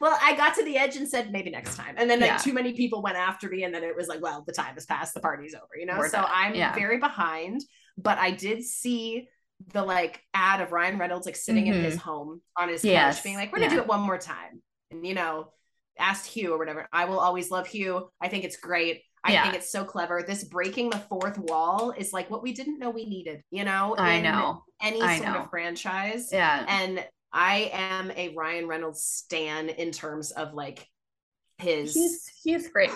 well, 0.00 0.18
I 0.20 0.36
got 0.36 0.54
to 0.56 0.64
the 0.64 0.76
edge 0.76 0.96
and 0.96 1.08
said 1.08 1.30
maybe 1.30 1.50
next 1.50 1.76
time. 1.76 1.94
And 1.96 2.10
then 2.10 2.20
like 2.20 2.30
Yeah. 2.30 2.36
too 2.38 2.52
many 2.52 2.72
people 2.72 3.02
went 3.02 3.16
after 3.16 3.48
me 3.48 3.64
and 3.64 3.74
then 3.74 3.84
it 3.84 3.96
was 3.96 4.08
like, 4.08 4.20
well, 4.20 4.42
the 4.46 4.52
time 4.52 4.74
has 4.74 4.84
passed, 4.86 5.14
the 5.14 5.20
party's 5.20 5.54
over, 5.54 5.76
you 5.78 5.86
know? 5.86 5.96
We're 5.96 6.08
so 6.08 6.22
done. 6.22 6.30
I'm 6.32 6.54
Yeah. 6.54 6.74
very 6.74 6.98
behind, 6.98 7.60
but 7.96 8.18
I 8.18 8.32
did 8.32 8.64
see 8.64 9.28
the 9.72 9.82
like 9.84 10.20
ad 10.34 10.60
of 10.60 10.72
Ryan 10.72 10.98
Reynolds 10.98 11.24
like 11.24 11.36
sitting 11.36 11.68
in 11.68 11.74
his 11.74 11.94
mm-hmm. 11.94 12.08
home 12.08 12.42
on 12.56 12.68
his 12.68 12.84
Yes. 12.84 13.16
couch 13.16 13.24
being 13.24 13.36
like, 13.36 13.52
we're 13.52 13.60
gonna 13.60 13.70
do 13.70 13.80
it 13.80 13.86
one 13.86 14.00
more 14.00 14.18
time. 14.18 14.60
And 14.90 15.06
you 15.06 15.14
know, 15.14 15.52
asked 15.98 16.26
Hugh 16.26 16.52
or 16.52 16.58
whatever. 16.58 16.88
I 16.92 17.04
will 17.04 17.20
always 17.20 17.50
love 17.50 17.66
Hugh. 17.66 18.10
I 18.20 18.28
think 18.28 18.44
it's 18.44 18.56
great. 18.56 19.02
I 19.24 19.32
Yeah. 19.32 19.42
think 19.44 19.54
it's 19.54 19.70
so 19.70 19.84
clever. 19.84 20.22
This 20.26 20.44
breaking 20.44 20.90
the 20.90 20.98
fourth 20.98 21.38
wall 21.38 21.92
is 21.92 22.12
like 22.12 22.28
what 22.30 22.42
we 22.42 22.52
didn't 22.52 22.78
know 22.78 22.90
we 22.90 23.04
needed, 23.04 23.42
you 23.50 23.64
know, 23.64 23.94
I 23.96 24.20
know. 24.20 24.64
any 24.80 25.00
I 25.00 25.18
sort 25.18 25.28
know. 25.28 25.38
of 25.40 25.50
franchise. 25.50 26.30
Yeah. 26.32 26.64
And 26.68 27.06
I 27.32 27.70
am 27.72 28.10
a 28.10 28.30
Ryan 28.34 28.66
Reynolds 28.66 29.04
stan 29.04 29.68
in 29.68 29.90
terms 29.92 30.32
of 30.32 30.54
like 30.54 30.86
his 31.58 31.94
He's 31.94 32.26
he's 32.42 32.68
great. 32.68 32.90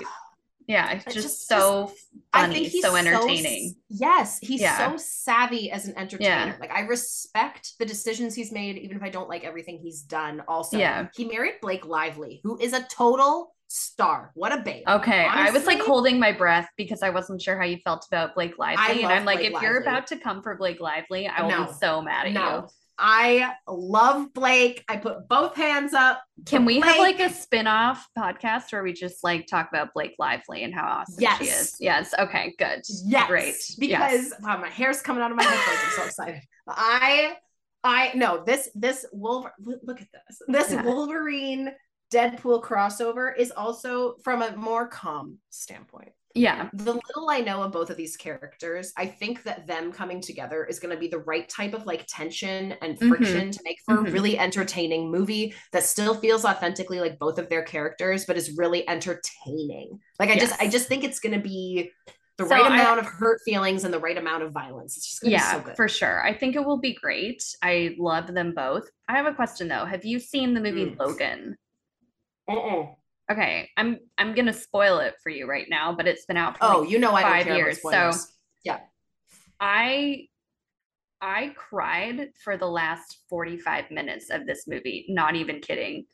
Yeah, 0.68 0.90
it's 0.94 1.04
just, 1.04 1.16
just- 1.16 1.48
so 1.48 1.92
I 2.32 2.40
funny, 2.40 2.54
think 2.54 2.66
he's 2.72 2.82
so 2.82 2.96
entertaining. 2.96 3.76
yes, 3.88 4.38
he's 4.40 4.60
Yeah. 4.60 4.90
so 4.90 4.96
savvy 4.96 5.70
as 5.70 5.86
an 5.86 5.96
entertainer. 5.96 6.28
Yeah. 6.28 6.56
Like 6.58 6.72
I 6.72 6.80
respect 6.80 7.74
the 7.78 7.86
decisions 7.86 8.34
he's 8.34 8.50
made, 8.50 8.76
even 8.78 8.96
if 8.96 9.02
I 9.04 9.08
don't 9.10 9.28
like 9.28 9.44
everything 9.44 9.78
he's 9.78 10.02
done. 10.02 10.42
Also, 10.48 10.76
Yeah. 10.76 11.06
he 11.14 11.24
married 11.24 11.60
Blake 11.62 11.86
Lively, 11.86 12.40
who 12.42 12.58
is 12.58 12.72
a 12.72 12.82
total 12.82 13.54
star. 13.68 14.30
What 14.34 14.52
a 14.52 14.58
babe. 14.62 14.84
Okay, 14.88 15.24
I 15.26 15.50
was 15.50 15.66
like 15.66 15.80
holding 15.80 16.18
my 16.18 16.32
breath 16.32 16.68
because 16.76 17.02
I 17.02 17.10
wasn't 17.10 17.42
sure 17.42 17.58
how 17.58 17.64
you 17.64 17.78
felt 17.84 18.06
about 18.06 18.34
Blake 18.34 18.58
Lively, 18.58 19.02
and 19.02 19.12
I'm 19.12 19.24
like, 19.24 19.38
Blake 19.40 19.52
if 19.54 19.62
you're 19.62 19.80
about 19.80 20.06
to 20.08 20.16
come 20.16 20.42
for 20.42 20.56
Blake 20.56 20.80
Lively, 20.80 21.26
I 21.26 21.42
will 21.42 21.50
No. 21.50 21.64
be 21.66 21.72
so 21.74 22.02
mad 22.02 22.26
at 22.26 22.32
No. 22.32 22.56
you. 22.56 22.68
I 22.98 23.52
love 23.68 24.32
Blake. 24.32 24.82
I 24.88 24.96
put 24.96 25.28
both 25.28 25.54
hands 25.54 25.92
up. 25.92 26.22
Can 26.46 26.64
we 26.64 26.80
have 26.80 26.96
like 26.96 27.20
a 27.20 27.28
spin-off 27.28 28.08
podcast 28.16 28.72
where 28.72 28.82
we 28.82 28.94
just 28.94 29.22
like 29.22 29.46
talk 29.46 29.68
about 29.68 29.92
Blake 29.92 30.14
Lively 30.18 30.62
and 30.64 30.74
how 30.74 30.86
awesome 31.00 31.22
she 31.38 31.44
is? 31.44 31.76
Yes. 31.78 32.14
Okay, 32.18 32.54
good. 32.58 32.80
Yes, 33.04 33.28
Great. 33.28 33.54
Because 33.78 34.30
Yes. 34.30 34.32
wow, 34.40 34.56
my 34.58 34.70
hair's 34.70 35.02
coming 35.02 35.22
out 35.22 35.30
of 35.30 35.36
my 35.36 35.42
headphones. 35.42 35.78
I'm 35.84 35.90
so 35.90 36.04
excited. 36.06 36.40
I, 36.68 37.36
I 37.84 38.12
no 38.14 38.42
this 38.44 38.70
this 38.74 39.04
Wolver. 39.12 39.52
Look 39.60 40.00
at 40.00 40.08
this. 40.28 40.40
This 40.48 40.72
Yeah. 40.72 40.82
Wolverine 40.82 41.72
Deadpool 42.12 42.62
crossover 42.62 43.36
is 43.36 43.50
also 43.50 44.16
from 44.22 44.42
a 44.42 44.56
more 44.56 44.86
calm 44.88 45.38
standpoint. 45.50 46.10
Yeah. 46.34 46.68
The 46.74 46.92
little 46.92 47.30
I 47.30 47.40
know 47.40 47.62
of 47.62 47.72
both 47.72 47.88
of 47.88 47.96
these 47.96 48.14
characters, 48.16 48.92
I 48.96 49.06
think 49.06 49.42
that 49.44 49.66
them 49.66 49.90
coming 49.90 50.20
together 50.20 50.64
is 50.66 50.78
going 50.78 50.94
to 50.94 51.00
be 51.00 51.08
the 51.08 51.20
right 51.20 51.48
type 51.48 51.72
of 51.72 51.86
like 51.86 52.04
tension 52.08 52.72
and 52.82 52.98
Mhm. 52.98 53.08
friction 53.08 53.50
to 53.50 53.60
make 53.64 53.78
for 53.86 53.96
Mhm. 53.96 54.08
a 54.08 54.10
really 54.10 54.38
entertaining 54.38 55.10
movie 55.10 55.54
that 55.72 55.82
still 55.82 56.14
feels 56.14 56.44
authentically 56.44 57.00
like 57.00 57.18
both 57.18 57.38
of 57.38 57.48
their 57.48 57.62
characters, 57.62 58.26
but 58.26 58.36
is 58.36 58.56
really 58.58 58.86
entertaining. 58.88 59.98
Like 60.20 60.28
I 60.28 60.38
just, 60.38 60.60
I 60.60 60.68
just 60.68 60.88
think 60.88 61.04
it's 61.04 61.20
going 61.20 61.34
to 61.34 61.42
be 61.42 61.90
the 62.36 62.44
So 62.44 62.50
right 62.50 62.70
I- 62.70 62.80
amount 62.82 63.00
of 63.00 63.06
hurt 63.06 63.40
feelings 63.46 63.84
and 63.84 63.94
the 63.94 63.98
right 63.98 64.18
amount 64.18 64.42
of 64.42 64.52
violence. 64.52 64.98
It's 64.98 65.08
just 65.08 65.24
Yeah, 65.26 65.38
be 65.54 65.58
so 65.60 65.64
good. 65.68 65.76
for 65.76 65.88
sure. 65.88 66.22
I 66.22 66.34
think 66.34 66.54
it 66.54 66.66
will 66.66 66.76
be 66.78 66.92
great. 66.94 67.42
I 67.62 67.94
love 67.98 68.26
them 68.34 68.52
both. 68.54 68.90
I 69.08 69.16
have 69.16 69.24
a 69.24 69.32
question 69.32 69.68
though. 69.68 69.86
Have 69.86 70.04
you 70.04 70.18
seen 70.20 70.52
the 70.52 70.60
movie 70.60 70.84
Mm. 70.84 70.98
Logan? 70.98 71.56
Mm-mm. 72.48 72.94
Okay, 73.30 73.68
I'm 73.76 73.98
I'm 74.18 74.34
gonna 74.34 74.52
spoil 74.52 74.98
it 75.00 75.14
for 75.22 75.30
you 75.30 75.48
right 75.48 75.66
now, 75.68 75.94
but 75.94 76.06
it's 76.06 76.26
been 76.26 76.36
out 76.36 76.58
for 76.58 76.64
Oh, 76.64 76.80
like 76.80 76.90
you 76.90 76.98
know 76.98 77.12
I 77.12 77.22
don't 77.22 77.32
five 77.32 77.56
years, 77.56 77.82
so- 77.82 78.12
yeah, 78.64 78.80
I 79.60 80.28
I 81.20 81.54
cried 81.56 82.28
for 82.44 82.56
the 82.56 82.66
last 82.66 83.22
45 83.30 83.90
minutes 83.90 84.30
of 84.30 84.46
this 84.46 84.66
movie. 84.66 85.06
Not 85.08 85.34
even 85.34 85.60
kidding. 85.60 86.06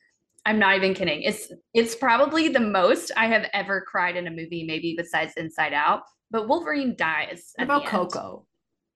I'm 0.47 0.59
not 0.59 0.77
even 0.77 0.95
kidding. 0.95 1.23
It's 1.23 1.53
it's 1.75 1.95
probably 1.95 2.49
the 2.49 2.61
most 2.61 3.13
I 3.17 3.27
have 3.27 3.47
ever 3.53 3.81
cried 3.83 4.17
in 4.17 4.27
a 4.27 4.31
movie, 4.31 4.65
maybe 4.65 4.95
besides 4.97 5.35
Inside 5.37 5.73
Out. 5.73 6.03
But 6.31 6.49
Wolverine 6.49 6.97
dies. 6.97 7.53
What 7.57 7.65
about. 7.65 7.87
Coco? 7.87 8.47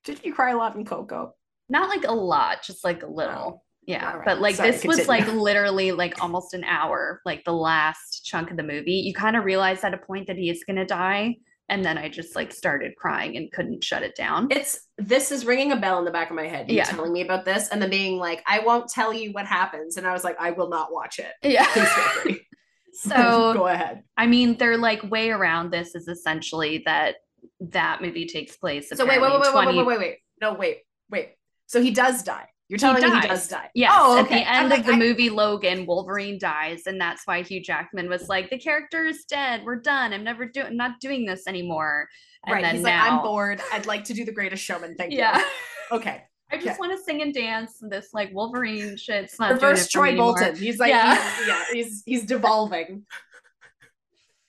Did 0.04 0.24
you 0.24 0.32
cry 0.32 0.52
a 0.52 0.56
lot 0.56 0.76
in 0.76 0.84
Coco? 0.84 1.34
Not 1.68 1.88
like 1.88 2.04
a 2.04 2.12
lot, 2.12 2.62
just 2.62 2.82
like 2.84 3.02
a 3.02 3.06
little. 3.08 3.64
Yeah. 3.86 4.16
Right. 4.16 4.24
But 4.24 4.40
like 4.40 4.56
Sorry, 4.56 4.72
this 4.72 4.84
was 4.84 5.08
like 5.08 5.26
literally 5.32 5.92
like 5.92 6.22
almost 6.22 6.54
an 6.54 6.64
hour, 6.64 7.22
like 7.24 7.44
the 7.44 7.52
last 7.52 8.24
chunk 8.24 8.50
of 8.50 8.56
the 8.56 8.62
movie. 8.62 8.94
You 8.94 9.14
kind 9.14 9.36
of 9.36 9.44
realize 9.44 9.84
at 9.84 9.94
a 9.94 9.98
point 9.98 10.26
that 10.26 10.36
he 10.36 10.50
is 10.50 10.64
gonna 10.64 10.84
die. 10.84 11.36
And 11.68 11.84
then 11.84 11.98
I 11.98 12.08
just 12.08 12.36
like 12.36 12.52
started 12.52 12.94
crying 12.96 13.36
and 13.36 13.50
couldn't 13.50 13.82
shut 13.82 14.02
it 14.02 14.14
down. 14.14 14.48
It's 14.50 14.78
this 14.98 15.32
is 15.32 15.44
ringing 15.44 15.72
a 15.72 15.76
bell 15.76 15.98
in 15.98 16.04
the 16.04 16.10
back 16.10 16.30
of 16.30 16.36
my 16.36 16.46
head. 16.46 16.68
You 16.68 16.76
Yeah. 16.76 16.84
telling 16.84 17.12
me 17.12 17.22
about 17.22 17.44
this 17.44 17.68
and 17.68 17.80
then 17.80 17.90
being 17.90 18.18
like, 18.18 18.42
I 18.46 18.60
won't 18.60 18.88
tell 18.88 19.12
you 19.12 19.32
what 19.32 19.46
happens. 19.46 19.96
And 19.96 20.06
I 20.06 20.12
was 20.12 20.24
like, 20.24 20.36
I 20.40 20.50
will 20.50 20.68
not 20.68 20.92
watch 20.92 21.18
it. 21.18 21.32
Please 21.42 21.54
yeah. 21.54 21.66
feel 21.66 21.84
free. 21.84 22.46
so 22.92 23.52
go 23.56 23.66
ahead. 23.68 24.02
I 24.16 24.26
mean, 24.26 24.56
they're 24.58 24.76
like 24.78 25.02
way 25.04 25.30
around 25.30 25.70
this 25.70 25.94
is 25.94 26.08
essentially 26.08 26.82
that 26.86 27.16
that 27.60 28.02
movie 28.02 28.26
takes 28.26 28.56
place. 28.56 28.88
So 28.92 29.06
wait, 29.06 29.20
wait, 29.20 29.30
wait, 29.30 29.46
in 29.46 29.54
wait, 29.54 29.66
wait, 29.66 29.76
wait, 29.76 29.86
wait, 29.86 29.98
wait. 29.98 30.18
No, 30.40 30.54
wait, 30.54 30.78
wait. 31.10 31.30
So 31.66 31.80
he 31.80 31.90
does 31.90 32.22
die. 32.22 32.48
You're 32.68 32.78
He 32.78 32.80
telling 32.80 33.02
me 33.02 33.20
he 33.20 33.28
does 33.28 33.46
die. 33.46 33.70
Yes, 33.74 33.92
Oh, 33.94 34.18
at 34.18 34.24
okay. 34.26 34.40
the 34.40 34.50
I'm 34.50 34.62
end 34.64 34.70
like, 34.70 34.80
of 34.80 34.86
the 34.86 34.92
I- 34.92 34.96
movie, 34.98 35.30
Logan, 35.30 35.86
Wolverine 35.86 36.36
dies, 36.38 36.82
and 36.86 37.00
that's 37.00 37.24
why 37.26 37.42
Hugh 37.42 37.62
Jackman 37.62 38.08
was 38.08 38.28
like, 38.28 38.50
"The 38.50 38.58
character 38.58 39.04
is 39.06 39.24
dead. 39.24 39.62
We're 39.64 39.76
done. 39.80 40.12
I'm 40.12 40.24
never 40.24 40.46
doing, 40.46 40.66
I'm 40.66 40.76
not 40.76 40.98
doing 41.00 41.24
this 41.26 41.46
anymore." 41.46 42.08
And 42.44 42.54
right. 42.54 42.62
then 42.62 42.74
He's 42.76 42.84
now, 42.84 43.02
like, 43.04 43.12
I'm 43.12 43.22
bored. 43.22 43.60
I'd 43.72 43.86
like 43.86 44.02
to 44.04 44.14
do 44.14 44.24
the 44.24 44.32
greatest 44.32 44.64
showman. 44.64 44.96
Thank 44.96 45.12
Yeah, 45.12 45.38
you. 45.38 45.44
Okay. 45.92 46.24
I 46.50 46.56
just 46.56 46.66
Okay. 46.68 46.76
want 46.78 46.92
to 46.96 47.02
sing 47.04 47.22
and 47.22 47.32
dance. 47.34 47.82
And 47.82 47.90
this 47.90 48.08
like 48.12 48.32
Wolverine 48.32 48.96
shit's 48.96 49.38
not 49.38 49.52
Reverse 49.52 49.88
Troy. 49.88 50.16
Bolton. 50.16 50.56
He's 50.56 50.78
like, 50.78 50.90
Yeah. 50.90 51.14
he's, 51.14 51.46
yeah, 51.48 51.64
he's 51.72 52.02
he's 52.06 52.24
devolving. 52.34 53.04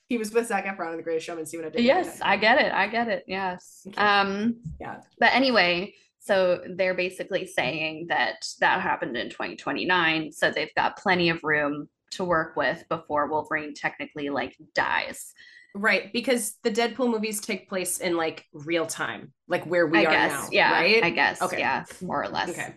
he 0.10 0.18
was 0.18 0.32
with 0.32 0.48
Zac 0.48 0.66
Efron 0.66 0.92
in 0.92 0.98
The 0.98 1.04
Greatest 1.04 1.26
Showman. 1.26 1.46
See 1.46 1.58
what 1.58 1.66
I 1.68 1.70
did? 1.70 1.82
Yes, 1.82 2.20
I 2.22 2.38
get 2.38 2.60
it. 2.62 2.72
I 2.72 2.88
get 2.88 3.08
it. 3.08 3.26
Yes. 3.28 3.86
Okay. 3.88 3.98
Um. 4.02 4.58
Yeah. 4.80 5.02
But 5.20 5.34
anyway, 5.34 5.94
so 6.28 6.62
they're 6.76 6.94
basically 6.94 7.48
saying 7.48 8.08
that 8.10 8.46
that 8.60 8.82
happened 8.82 9.16
in 9.16 9.30
2029, 9.30 10.32
so 10.34 10.52
they've 10.52 10.74
got 10.76 10.98
plenty 10.98 11.30
of 11.30 11.44
room 11.44 11.88
to 12.12 12.26
work 12.26 12.56
with 12.56 12.84
before 12.90 13.28
Wolverine 13.28 13.74
technically 13.74 14.30
like 14.30 14.56
dies. 14.76 15.34
Right, 15.74 16.12
because 16.12 16.56
the 16.64 16.72
Deadpool 16.72 17.10
movies 17.10 17.40
take 17.40 17.70
place 17.70 18.00
in 18.00 18.18
like 18.18 18.46
real 18.52 18.86
time, 18.86 19.32
like 19.48 19.64
where 19.66 19.88
we 19.88 20.00
I 20.00 20.06
are 20.06 20.12
guess. 20.12 20.32
now. 20.32 20.50
yeah. 20.52 20.72
Right. 20.72 21.04
I 21.04 21.10
guess. 21.12 21.42
Okay. 21.42 21.60
Yeah. 21.60 21.86
More 22.02 22.24
or 22.24 22.30
less. 22.30 22.50
Okay. 22.50 22.74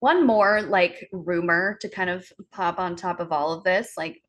One 0.00 0.26
more 0.26 0.62
like 0.62 1.08
rumor 1.12 1.78
to 1.80 1.88
kind 1.88 2.10
of 2.10 2.30
pop 2.52 2.78
on 2.78 2.94
top 2.94 3.20
of 3.20 3.32
all 3.32 3.52
of 3.52 3.64
this, 3.64 3.94
like 3.96 4.20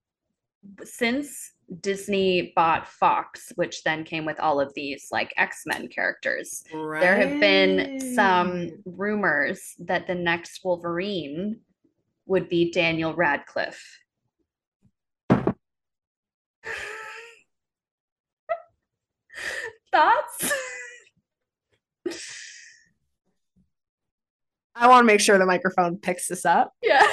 since 0.84 1.52
Disney 1.82 2.54
bought 2.56 2.88
Fox, 2.88 3.52
which 3.56 3.84
then 3.84 4.04
came 4.06 4.26
with 4.26 4.40
all 4.40 4.60
of 4.62 4.74
these 4.74 5.10
like 5.12 5.34
X-Men 5.38 5.90
characters, 5.90 6.64
Right. 6.74 7.02
there 7.02 7.16
have 7.18 7.40
been 7.40 8.00
some 8.16 8.72
rumors 8.86 9.76
that 9.80 10.08
the 10.08 10.16
next 10.16 10.64
Wolverine 10.64 11.60
would 12.26 12.48
be 12.50 12.72
Daniel 12.72 13.14
Radcliffe. 13.14 14.00
Thoughts? 19.92 20.52
I 24.76 24.88
want 24.88 25.04
to 25.04 25.08
make 25.08 25.20
sure 25.22 25.38
the 25.38 25.46
microphone 25.46 25.98
picks 25.98 26.28
this 26.28 26.46
up. 26.46 26.74
yeah. 26.84 27.06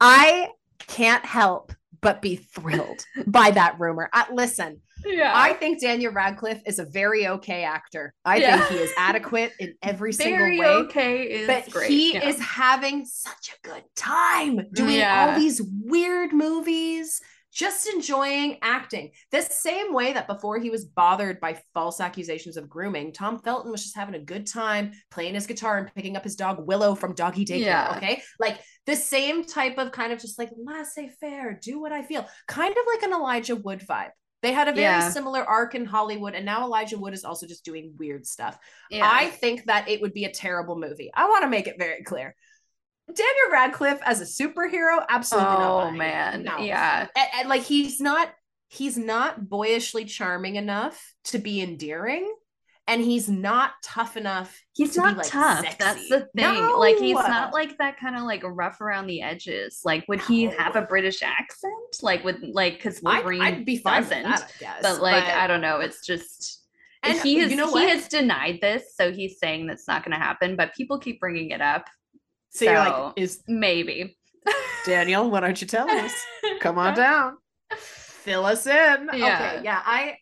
I 0.00 0.48
can't 0.86 1.24
help 1.24 1.72
but 2.04 2.22
be 2.22 2.36
thrilled 2.36 3.04
by 3.26 3.50
that 3.50 3.80
rumor. 3.80 4.08
I, 4.12 4.26
listen, 4.32 4.80
Yeah. 5.04 5.32
I 5.34 5.54
think 5.54 5.80
Daniel 5.80 6.12
Radcliffe 6.12 6.60
is 6.66 6.78
a 6.78 6.84
very 6.84 7.26
okay 7.26 7.64
actor. 7.64 8.14
I 8.24 8.36
Yeah. 8.36 8.58
think 8.60 8.78
he 8.78 8.84
is 8.84 8.92
adequate 8.96 9.52
in 9.58 9.74
every 9.82 10.12
Very 10.24 10.56
single 10.58 10.58
way. 10.58 10.82
okay 10.84 11.22
is 11.22 11.46
But 11.48 11.70
great. 11.72 11.90
he 11.90 12.14
yeah. 12.14 12.28
is 12.28 12.38
having 12.40 13.04
such 13.06 13.54
a 13.56 13.66
good 13.68 13.82
time 13.96 14.66
doing 14.72 15.02
all 15.02 15.34
these 15.38 15.60
weird 15.82 16.32
movies, 16.32 17.20
just 17.54 17.86
enjoying 17.88 18.58
acting. 18.60 19.12
The 19.30 19.42
same 19.42 19.94
way 19.94 20.12
that 20.12 20.26
before 20.26 20.58
he 20.58 20.70
was 20.70 20.84
bothered 20.84 21.40
by 21.40 21.60
false 21.72 22.00
accusations 22.00 22.56
of 22.56 22.68
grooming, 22.68 23.12
Tom 23.12 23.38
Felton 23.38 23.70
was 23.70 23.82
just 23.82 23.96
having 23.96 24.16
a 24.16 24.18
good 24.18 24.46
time 24.46 24.92
playing 25.10 25.34
his 25.34 25.46
guitar 25.46 25.78
and 25.78 25.94
picking 25.94 26.16
up 26.16 26.24
his 26.24 26.36
dog 26.36 26.66
Willow 26.66 26.94
from 26.94 27.14
Doggy 27.14 27.46
Daycare. 27.46 27.60
Yeah. 27.60 27.94
Okay. 27.96 28.22
Like 28.40 28.58
the 28.86 28.96
same 28.96 29.44
type 29.44 29.78
of 29.78 29.92
kind 29.92 30.12
of 30.12 30.18
just 30.20 30.38
like 30.38 30.50
laissez 30.56 31.10
faire, 31.20 31.58
do 31.62 31.80
what 31.80 31.92
I 31.92 32.02
feel, 32.02 32.26
kind 32.48 32.72
of 32.72 32.84
like 32.92 33.02
an 33.04 33.12
Elijah 33.12 33.56
Wood 33.56 33.80
vibe. 33.88 34.10
They 34.42 34.52
had 34.52 34.68
a 34.68 34.72
very 34.72 34.82
Yeah. 34.82 35.08
similar 35.08 35.42
arc 35.42 35.74
in 35.74 35.86
Hollywood, 35.86 36.34
and 36.34 36.44
now 36.44 36.64
Elijah 36.64 36.98
Wood 36.98 37.14
is 37.14 37.24
also 37.24 37.46
just 37.46 37.64
doing 37.64 37.94
weird 37.98 38.26
stuff. 38.26 38.58
Yeah. 38.90 39.08
I 39.10 39.30
think 39.30 39.64
that 39.64 39.88
it 39.88 40.02
would 40.02 40.12
be 40.12 40.26
a 40.26 40.30
terrible 40.30 40.76
movie. 40.78 41.10
I 41.14 41.28
want 41.30 41.44
to 41.44 41.48
make 41.48 41.66
it 41.66 41.76
very 41.78 42.02
clear. 42.02 42.34
Daniel 43.06 43.52
Radcliffe 43.52 44.00
as 44.04 44.20
a 44.20 44.24
superhero, 44.24 45.04
absolutely 45.08 45.50
not. 45.50 45.60
oh 45.60 45.84
buying 45.86 45.98
man. 45.98 46.42
No. 46.44 46.58
Yeah. 46.58 47.06
And, 47.14 47.28
and, 47.36 47.48
like 47.48 47.62
he's 47.62 48.00
not 48.00 48.30
he's 48.68 48.96
not 48.96 49.48
boyishly 49.48 50.04
charming 50.04 50.56
enough 50.56 51.14
to 51.24 51.38
be 51.38 51.60
endearing, 51.60 52.34
and 52.86 53.02
he's 53.02 53.28
not 53.28 53.72
tough 53.82 54.16
enough. 54.16 54.58
He's 54.72 54.94
to 54.94 55.00
be, 55.00 55.06
not 55.06 55.16
like, 55.18 55.26
tough. 55.26 55.60
sexy. 55.60 55.76
That's 55.78 56.08
the 56.08 56.28
thing. 56.34 56.76
Like 56.78 56.96
he's 56.96 57.14
not 57.14 57.52
like 57.52 57.76
that 57.78 57.98
kind 57.98 58.16
of 58.16 58.22
like 58.22 58.42
rough 58.44 58.80
around 58.80 59.06
the 59.06 59.20
edges. 59.20 59.80
Like 59.84 60.06
would 60.08 60.22
he 60.22 60.44
have 60.44 60.74
a 60.74 60.82
British 60.82 61.22
accent? 61.22 61.74
Like 62.02 62.24
would 62.24 62.42
like 62.42 62.74
because 62.74 63.02
I'd, 63.04 63.24
I'd 63.26 63.64
be 63.64 63.76
fine 63.76 64.02
doesn't. 64.02 64.22
that, 64.22 64.50
guess. 64.58 64.82
but 64.82 65.02
like 65.02 65.24
I 65.24 65.46
don't 65.46 65.60
know. 65.60 65.80
It's 65.80 66.04
just 66.04 66.64
And 67.02 67.18
he 67.20 67.38
has 67.38 67.50
you 67.50 67.56
know 67.56 67.72
he 67.74 67.88
has 67.88 68.08
denied 68.08 68.60
this, 68.62 68.96
so 68.96 69.12
he's 69.12 69.38
saying 69.38 69.66
that's 69.66 69.86
not 69.86 70.04
going 70.04 70.18
to 70.18 70.22
happen. 70.24 70.56
But 70.56 70.74
people 70.74 70.98
keep 70.98 71.20
bringing 71.20 71.50
it 71.50 71.60
up. 71.60 71.86
So 72.54 72.64
you're 72.64 72.74
like, 72.78 73.12
is 73.16 73.42
Maybe. 73.48 74.16
Daniel? 74.86 75.30
Why 75.30 75.40
don't 75.40 75.60
you 75.60 75.66
tell 75.66 75.90
us? 75.90 76.12
Come 76.60 76.78
on 76.78 76.94
down. 76.94 77.36
Fill 77.76 78.44
us 78.46 78.66
in. 78.66 79.08
Yeah. 79.12 79.54
Okay. 79.54 79.60
Yeah. 79.64 79.80
I 79.84 80.16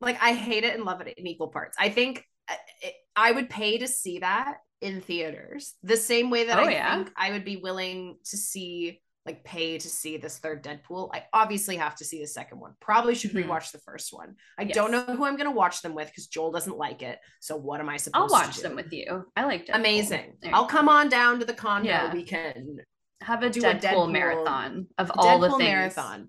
like 0.00 0.18
I 0.20 0.32
hate 0.34 0.64
it 0.64 0.74
and 0.74 0.84
love 0.84 1.00
it 1.00 1.14
in 1.16 1.26
equal 1.26 1.48
parts. 1.48 1.76
I 1.78 1.88
think 1.88 2.24
uh, 2.48 2.54
it, 2.82 2.94
I 3.16 3.32
would 3.32 3.48
pay 3.48 3.78
to 3.78 3.88
see 3.88 4.18
that 4.18 4.56
in 4.80 5.00
theaters 5.00 5.74
the 5.82 5.96
same 5.96 6.30
way 6.30 6.44
that 6.46 6.58
Oh, 6.58 6.64
I 6.64 6.72
yeah. 6.72 6.96
think 6.96 7.10
I 7.16 7.30
would 7.30 7.44
be 7.44 7.56
willing 7.56 8.18
to 8.30 8.36
see 8.36 9.00
like 9.26 9.42
pay 9.44 9.78
to 9.78 9.88
see 9.88 10.16
this 10.18 10.36
third 10.38 10.62
Deadpool. 10.62 11.08
I 11.14 11.24
obviously 11.32 11.76
have 11.76 11.94
to 11.96 12.04
see 12.04 12.20
the 12.20 12.26
second 12.26 12.60
one. 12.60 12.74
Probably 12.80 13.14
should 13.14 13.30
Mhm. 13.32 13.46
rewatch 13.46 13.72
the 13.72 13.78
first 13.78 14.12
one. 14.12 14.36
I 14.58 14.64
don't 14.64 14.90
know 14.90 15.02
who 15.04 15.24
I'm 15.24 15.36
going 15.36 15.48
to 15.48 15.56
watch 15.56 15.80
them 15.80 15.94
with 15.94 16.08
because 16.08 16.26
Joel 16.26 16.52
doesn't 16.52 16.76
like 16.76 17.02
it. 17.02 17.18
So 17.40 17.56
what 17.56 17.80
am 17.80 17.88
I 17.88 17.96
supposed 17.96 18.28
to 18.28 18.28
do? 18.28 18.34
I'll 18.34 18.46
watch 18.46 18.58
them 18.58 18.76
with 18.76 18.92
you. 18.92 19.24
I 19.34 19.44
like 19.46 19.66
Deadpool. 19.66 19.76
Amazing. 19.76 20.36
I'll 20.52 20.66
come 20.66 20.88
on 20.90 21.08
down 21.08 21.38
to 21.40 21.46
the 21.46 21.54
condo. 21.54 21.88
Yeah. 21.88 22.12
We 22.12 22.22
can 22.24 22.80
have 23.22 23.42
a 23.42 23.48
do 23.48 23.60
Deadpool, 23.62 23.70
a 23.76 23.78
Deadpool- 23.80 24.12
marathon 24.12 24.88
of 24.98 25.10
all 25.16 25.38
the 25.38 25.48
Deadpool 25.48 25.58
things. 25.58 25.68
marathon. 25.70 26.28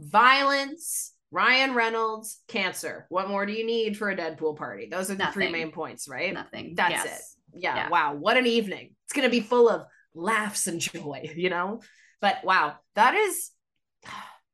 Violence, 0.00 1.12
Ryan 1.30 1.74
Reynolds, 1.74 2.40
cancer. 2.48 3.06
What 3.10 3.28
more 3.28 3.46
do 3.46 3.52
you 3.52 3.64
need 3.66 3.96
for 3.96 4.10
a 4.10 4.16
Deadpool 4.16 4.56
party? 4.56 4.88
Those 4.90 5.10
are 5.10 5.14
the 5.14 5.26
three 5.32 5.50
main 5.50 5.70
points, 5.70 6.08
right? 6.08 6.32
Nothing. 6.32 6.74
That's 6.74 7.04
Yes. 7.04 7.36
it. 7.52 7.60
Yeah, 7.62 7.76
Yeah. 7.76 7.88
Wow. 7.90 8.14
What 8.14 8.36
an 8.36 8.46
evening. 8.46 8.94
It's 9.04 9.12
going 9.12 9.24
to 9.26 9.30
be 9.30 9.40
full 9.40 9.68
of 9.68 9.86
laughs 10.14 10.66
and 10.66 10.80
joy, 10.80 11.30
you 11.36 11.50
know? 11.50 11.80
But 12.20 12.44
wow, 12.44 12.76
that 12.94 13.14
is. 13.14 13.50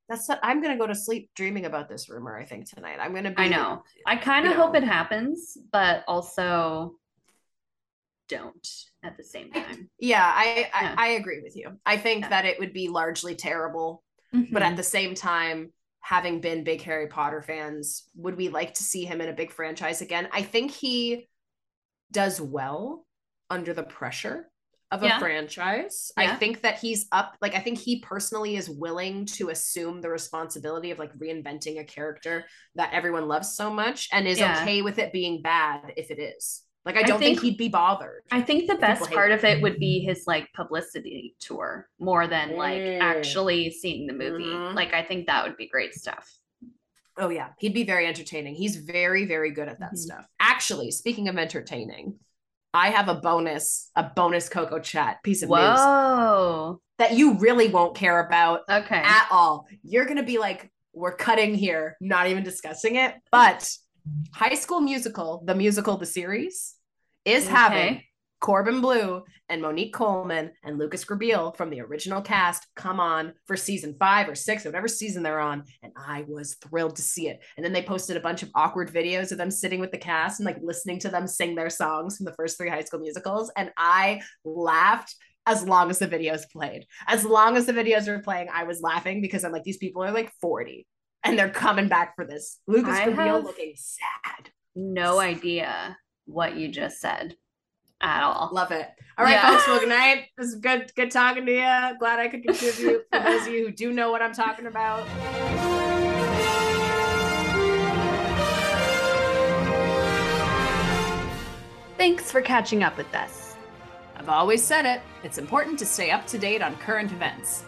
That's 0.08 0.28
I'm 0.42 0.60
gonna 0.60 0.76
go 0.76 0.88
to 0.88 0.94
sleep 0.94 1.30
dreaming 1.36 1.66
about 1.66 1.88
this 1.88 2.08
rumor. 2.08 2.36
I 2.36 2.44
think 2.44 2.68
tonight 2.68 2.98
I'm 3.00 3.14
gonna 3.14 3.30
be. 3.30 3.44
I 3.44 3.48
know. 3.48 3.84
I 4.04 4.16
kind 4.16 4.44
you 4.44 4.50
of 4.50 4.56
hope 4.56 4.74
it 4.74 4.82
happens, 4.82 5.56
but 5.70 6.02
also 6.08 6.96
don't 8.28 8.68
at 9.04 9.16
the 9.16 9.22
same 9.22 9.52
time. 9.52 9.88
Yeah, 10.00 10.24
I 10.24 10.68
I, 10.74 10.82
Yeah. 10.82 10.94
I 10.98 11.08
agree 11.10 11.40
with 11.42 11.54
you. 11.56 11.78
I 11.86 11.96
think 11.96 12.22
Yeah. 12.24 12.28
that 12.30 12.44
it 12.44 12.58
would 12.58 12.72
be 12.72 12.88
largely 12.88 13.36
terrible, 13.36 14.02
but 14.32 14.62
Mhm. 14.62 14.70
at 14.70 14.76
the 14.76 14.82
same 14.82 15.14
time 15.14 15.72
having 16.02 16.40
been 16.40 16.64
big 16.64 16.80
harry 16.80 17.06
potter 17.08 17.42
fans 17.42 18.08
would 18.14 18.34
we 18.34 18.48
like 18.48 18.72
to 18.72 18.82
see 18.82 19.04
him 19.04 19.20
in 19.20 19.28
a 19.28 19.34
big 19.34 19.52
franchise 19.52 20.00
again 20.00 20.26
i 20.32 20.40
think 20.42 20.70
he 20.70 21.28
does 22.10 22.40
well 22.40 23.06
under 23.50 23.74
the 23.74 23.82
pressure 23.82 24.50
of 24.90 25.02
a 25.02 25.06
Yeah. 25.06 25.18
franchise 25.18 26.10
i 26.16 26.34
think 26.36 26.62
that 26.62 26.78
he's 26.78 27.06
up 27.12 27.36
like 27.40 27.54
i 27.54 27.60
think 27.60 27.78
he 27.78 28.00
personally 28.00 28.56
is 28.56 28.68
willing 28.68 29.24
to 29.26 29.50
assume 29.50 30.00
the 30.00 30.10
responsibility 30.10 30.90
of 30.90 30.98
like 30.98 31.12
reinventing 31.16 31.78
a 31.80 31.84
character 31.84 32.44
that 32.74 32.92
everyone 32.92 33.28
loves 33.28 33.54
so 33.54 33.70
much 33.72 34.08
and 34.12 34.26
is 34.26 34.38
Yeah. 34.38 34.60
okay 34.62 34.82
with 34.82 34.98
it 34.98 35.12
being 35.12 35.42
bad 35.42 35.92
if 35.96 36.10
it 36.10 36.18
is 36.18 36.64
like 36.84 36.96
i 36.96 37.00
I 37.00 37.02
don't 37.02 37.18
think, 37.20 37.38
think- 37.40 37.52
he'd 37.52 37.58
be 37.58 37.68
bothered 37.68 38.22
I 38.32 38.40
think 38.42 38.68
the 38.68 38.76
best 38.76 39.10
part 39.10 39.30
of 39.32 39.44
it 39.44 39.60
would 39.62 39.78
be 39.78 40.00
his 40.00 40.24
like 40.26 40.48
publicity 40.54 41.36
tour 41.38 41.88
more 41.98 42.26
than 42.26 42.56
like 42.56 42.80
Mm. 42.80 43.00
actually 43.00 43.70
seeing 43.70 44.06
the 44.06 44.12
movie. 44.14 44.44
Mhm. 44.44 44.74
Like 44.74 44.92
I 44.94 45.02
think 45.02 45.26
that 45.26 45.44
would 45.46 45.56
be 45.56 45.68
great 45.68 45.94
stuff. 45.94 46.26
Oh 47.18 47.28
yeah, 47.28 47.48
he'd 47.58 47.74
be 47.74 47.84
very 47.84 48.06
entertaining. 48.06 48.54
He's 48.54 48.76
very 48.76 49.24
very 49.26 49.50
good 49.50 49.68
at 49.68 49.80
that 49.80 49.92
Mhm. 49.92 49.98
stuff. 49.98 50.24
Actually, 50.40 50.90
speaking 50.90 51.28
of 51.28 51.36
entertaining, 51.36 52.18
I 52.72 52.90
have 52.90 53.08
a 53.08 53.14
bonus 53.14 53.90
a 53.96 54.04
bonus 54.04 54.48
Coco 54.48 54.78
chat 54.78 55.22
piece 55.22 55.42
of 55.42 55.48
news 55.48 55.58
Whoa. 55.58 56.80
that 56.98 57.14
you 57.14 57.34
really 57.38 57.68
won't 57.68 57.96
care 57.96 58.24
about 58.24 58.60
Okay. 58.70 58.94
at 59.02 59.26
all. 59.30 59.66
You're 59.82 60.04
going 60.04 60.18
to 60.18 60.22
be 60.22 60.38
like 60.38 60.70
we're 60.92 61.14
cutting 61.16 61.54
here, 61.54 61.96
not 62.00 62.28
even 62.28 62.42
discussing 62.42 62.96
it. 62.96 63.14
But 63.30 63.70
High 64.32 64.54
School 64.54 64.80
Musical, 64.80 65.42
the 65.44 65.54
musical 65.54 65.96
the 65.96 66.06
series 66.06 66.74
is 67.24 67.46
having 67.46 67.96
Okay. 67.96 68.06
Corbin 68.40 68.80
Bleu 68.80 69.22
and 69.48 69.60
Monique 69.60 69.92
Coleman 69.92 70.52
and 70.64 70.78
Lucas 70.78 71.04
Grabeel 71.04 71.54
from 71.56 71.70
the 71.70 71.80
original 71.80 72.22
cast 72.22 72.66
come 72.74 72.98
on 72.98 73.34
for 73.46 73.56
season 73.56 73.94
five 73.98 74.28
or 74.28 74.34
six, 74.34 74.64
or 74.64 74.70
whatever 74.70 74.88
season 74.88 75.22
they're 75.22 75.40
on. 75.40 75.64
And 75.82 75.92
I 75.96 76.24
was 76.26 76.54
thrilled 76.54 76.96
to 76.96 77.02
see 77.02 77.28
it. 77.28 77.40
And 77.56 77.64
then 77.64 77.72
they 77.72 77.82
posted 77.82 78.16
a 78.16 78.20
bunch 78.20 78.42
of 78.42 78.50
awkward 78.54 78.90
videos 78.90 79.30
of 79.30 79.38
them 79.38 79.50
sitting 79.50 79.78
with 79.78 79.92
the 79.92 79.98
cast 79.98 80.40
and 80.40 80.46
like 80.46 80.58
listening 80.62 80.98
to 81.00 81.10
them 81.10 81.26
sing 81.26 81.54
their 81.54 81.70
songs 81.70 82.16
from 82.16 82.24
the 82.24 82.32
first 82.32 82.56
three 82.56 82.70
high 82.70 82.82
school 82.82 83.00
musicals. 83.00 83.52
And 83.56 83.70
I 83.76 84.22
laughed 84.44 85.14
as 85.46 85.66
long 85.66 85.90
as 85.90 85.98
the 85.98 86.08
videos 86.08 86.50
played. 86.50 86.86
As 87.06 87.24
long 87.24 87.56
as 87.56 87.66
the 87.66 87.72
videos 87.72 88.08
were 88.08 88.22
playing, 88.22 88.48
I 88.52 88.64
was 88.64 88.80
laughing 88.80 89.20
because 89.20 89.44
I'm 89.44 89.52
like, 89.52 89.64
these 89.64 89.78
people 89.78 90.02
are 90.02 90.12
like 90.12 90.32
40 90.40 90.86
and 91.24 91.38
they're 91.38 91.50
coming 91.50 91.88
back 91.88 92.14
for 92.16 92.24
this. 92.24 92.58
Lucas 92.66 92.98
Grabeel 93.00 93.42
looking 93.44 93.74
sad. 93.76 94.50
No 94.74 95.18
idea 95.18 95.96
what 96.26 96.56
you 96.56 96.68
just 96.68 97.00
said 97.00 97.34
at 98.00 98.22
all. 98.22 98.50
Love 98.52 98.70
it. 98.72 98.88
All 99.18 99.24
right, 99.24 99.32
Yeah. 99.32 99.50
folks. 99.50 99.66
Well, 99.66 99.80
good 99.80 99.88
night. 99.88 100.26
This 100.38 100.48
is 100.48 100.54
good. 100.56 100.92
Good 100.96 101.10
talking 101.10 101.44
to 101.46 101.52
you. 101.52 101.98
Glad 101.98 102.18
I 102.18 102.28
could 102.28 102.42
contribute. 102.42 103.06
For 103.12 103.18
those 103.20 103.46
of 103.46 103.52
you 103.52 103.66
who 103.66 103.72
do 103.72 103.92
know 103.92 104.10
what 104.10 104.22
I'm 104.22 104.32
talking 104.32 104.66
about. 104.66 105.06
Thanks 111.98 112.30
for 112.30 112.40
catching 112.40 112.82
up 112.82 112.96
with 112.96 113.14
us. 113.14 113.54
I've 114.16 114.30
always 114.30 114.62
said 114.64 114.86
it. 114.86 115.02
It's 115.22 115.36
important 115.38 115.78
to 115.80 115.86
stay 115.86 116.10
up 116.10 116.26
to 116.28 116.38
date 116.38 116.62
on 116.62 116.74
current 116.76 117.12
events. 117.12 117.64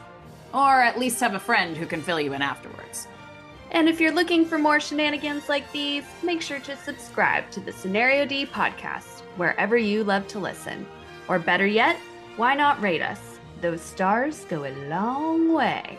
Or 0.55 0.81
at 0.81 0.99
least 0.99 1.21
have 1.21 1.35
a 1.35 1.39
friend 1.41 1.77
who 1.77 1.87
can 1.87 2.01
fill 2.03 2.21
you 2.21 2.33
in 2.33 2.41
afterwards. 2.43 3.07
And 3.71 3.89
if 3.89 4.01
you're 4.01 4.13
looking 4.13 4.45
for 4.45 4.59
more 4.59 4.81
shenanigans 4.81 5.49
like 5.49 5.71
these, 5.73 6.05
make 6.23 6.43
sure 6.43 6.61
to 6.61 6.77
subscribe 6.77 7.51
to 7.51 7.61
the 7.61 7.73
Scenario 7.73 8.25
D 8.27 8.45
podcast 8.47 9.22
wherever 9.37 9.77
you 9.77 10.05
love 10.05 10.27
to 10.29 10.39
listen. 10.39 10.87
Or 11.29 11.39
better 11.39 11.67
yet, 11.67 11.97
why 12.37 12.55
not 12.55 12.81
rate 12.83 13.03
us? 13.03 13.39
Those 13.61 13.81
stars 13.81 14.45
go 14.47 14.65
a 14.65 14.75
long 14.89 15.53
way. 15.53 15.99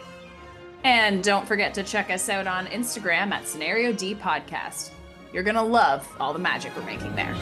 And 0.84 1.24
don't 1.24 1.48
forget 1.48 1.74
to 1.76 1.84
check 1.84 2.10
us 2.12 2.28
out 2.28 2.48
on 2.48 2.66
Instagram 2.68 3.32
at 3.32 3.48
Scenario 3.48 3.94
D 3.94 4.16
Podcast. 4.16 4.92
You're 5.32 5.44
gonna 5.44 5.64
love 5.64 6.08
all 6.20 6.34
the 6.34 6.40
magic 6.40 6.76
we're 6.76 6.84
making 6.84 7.16
there. 7.16 7.36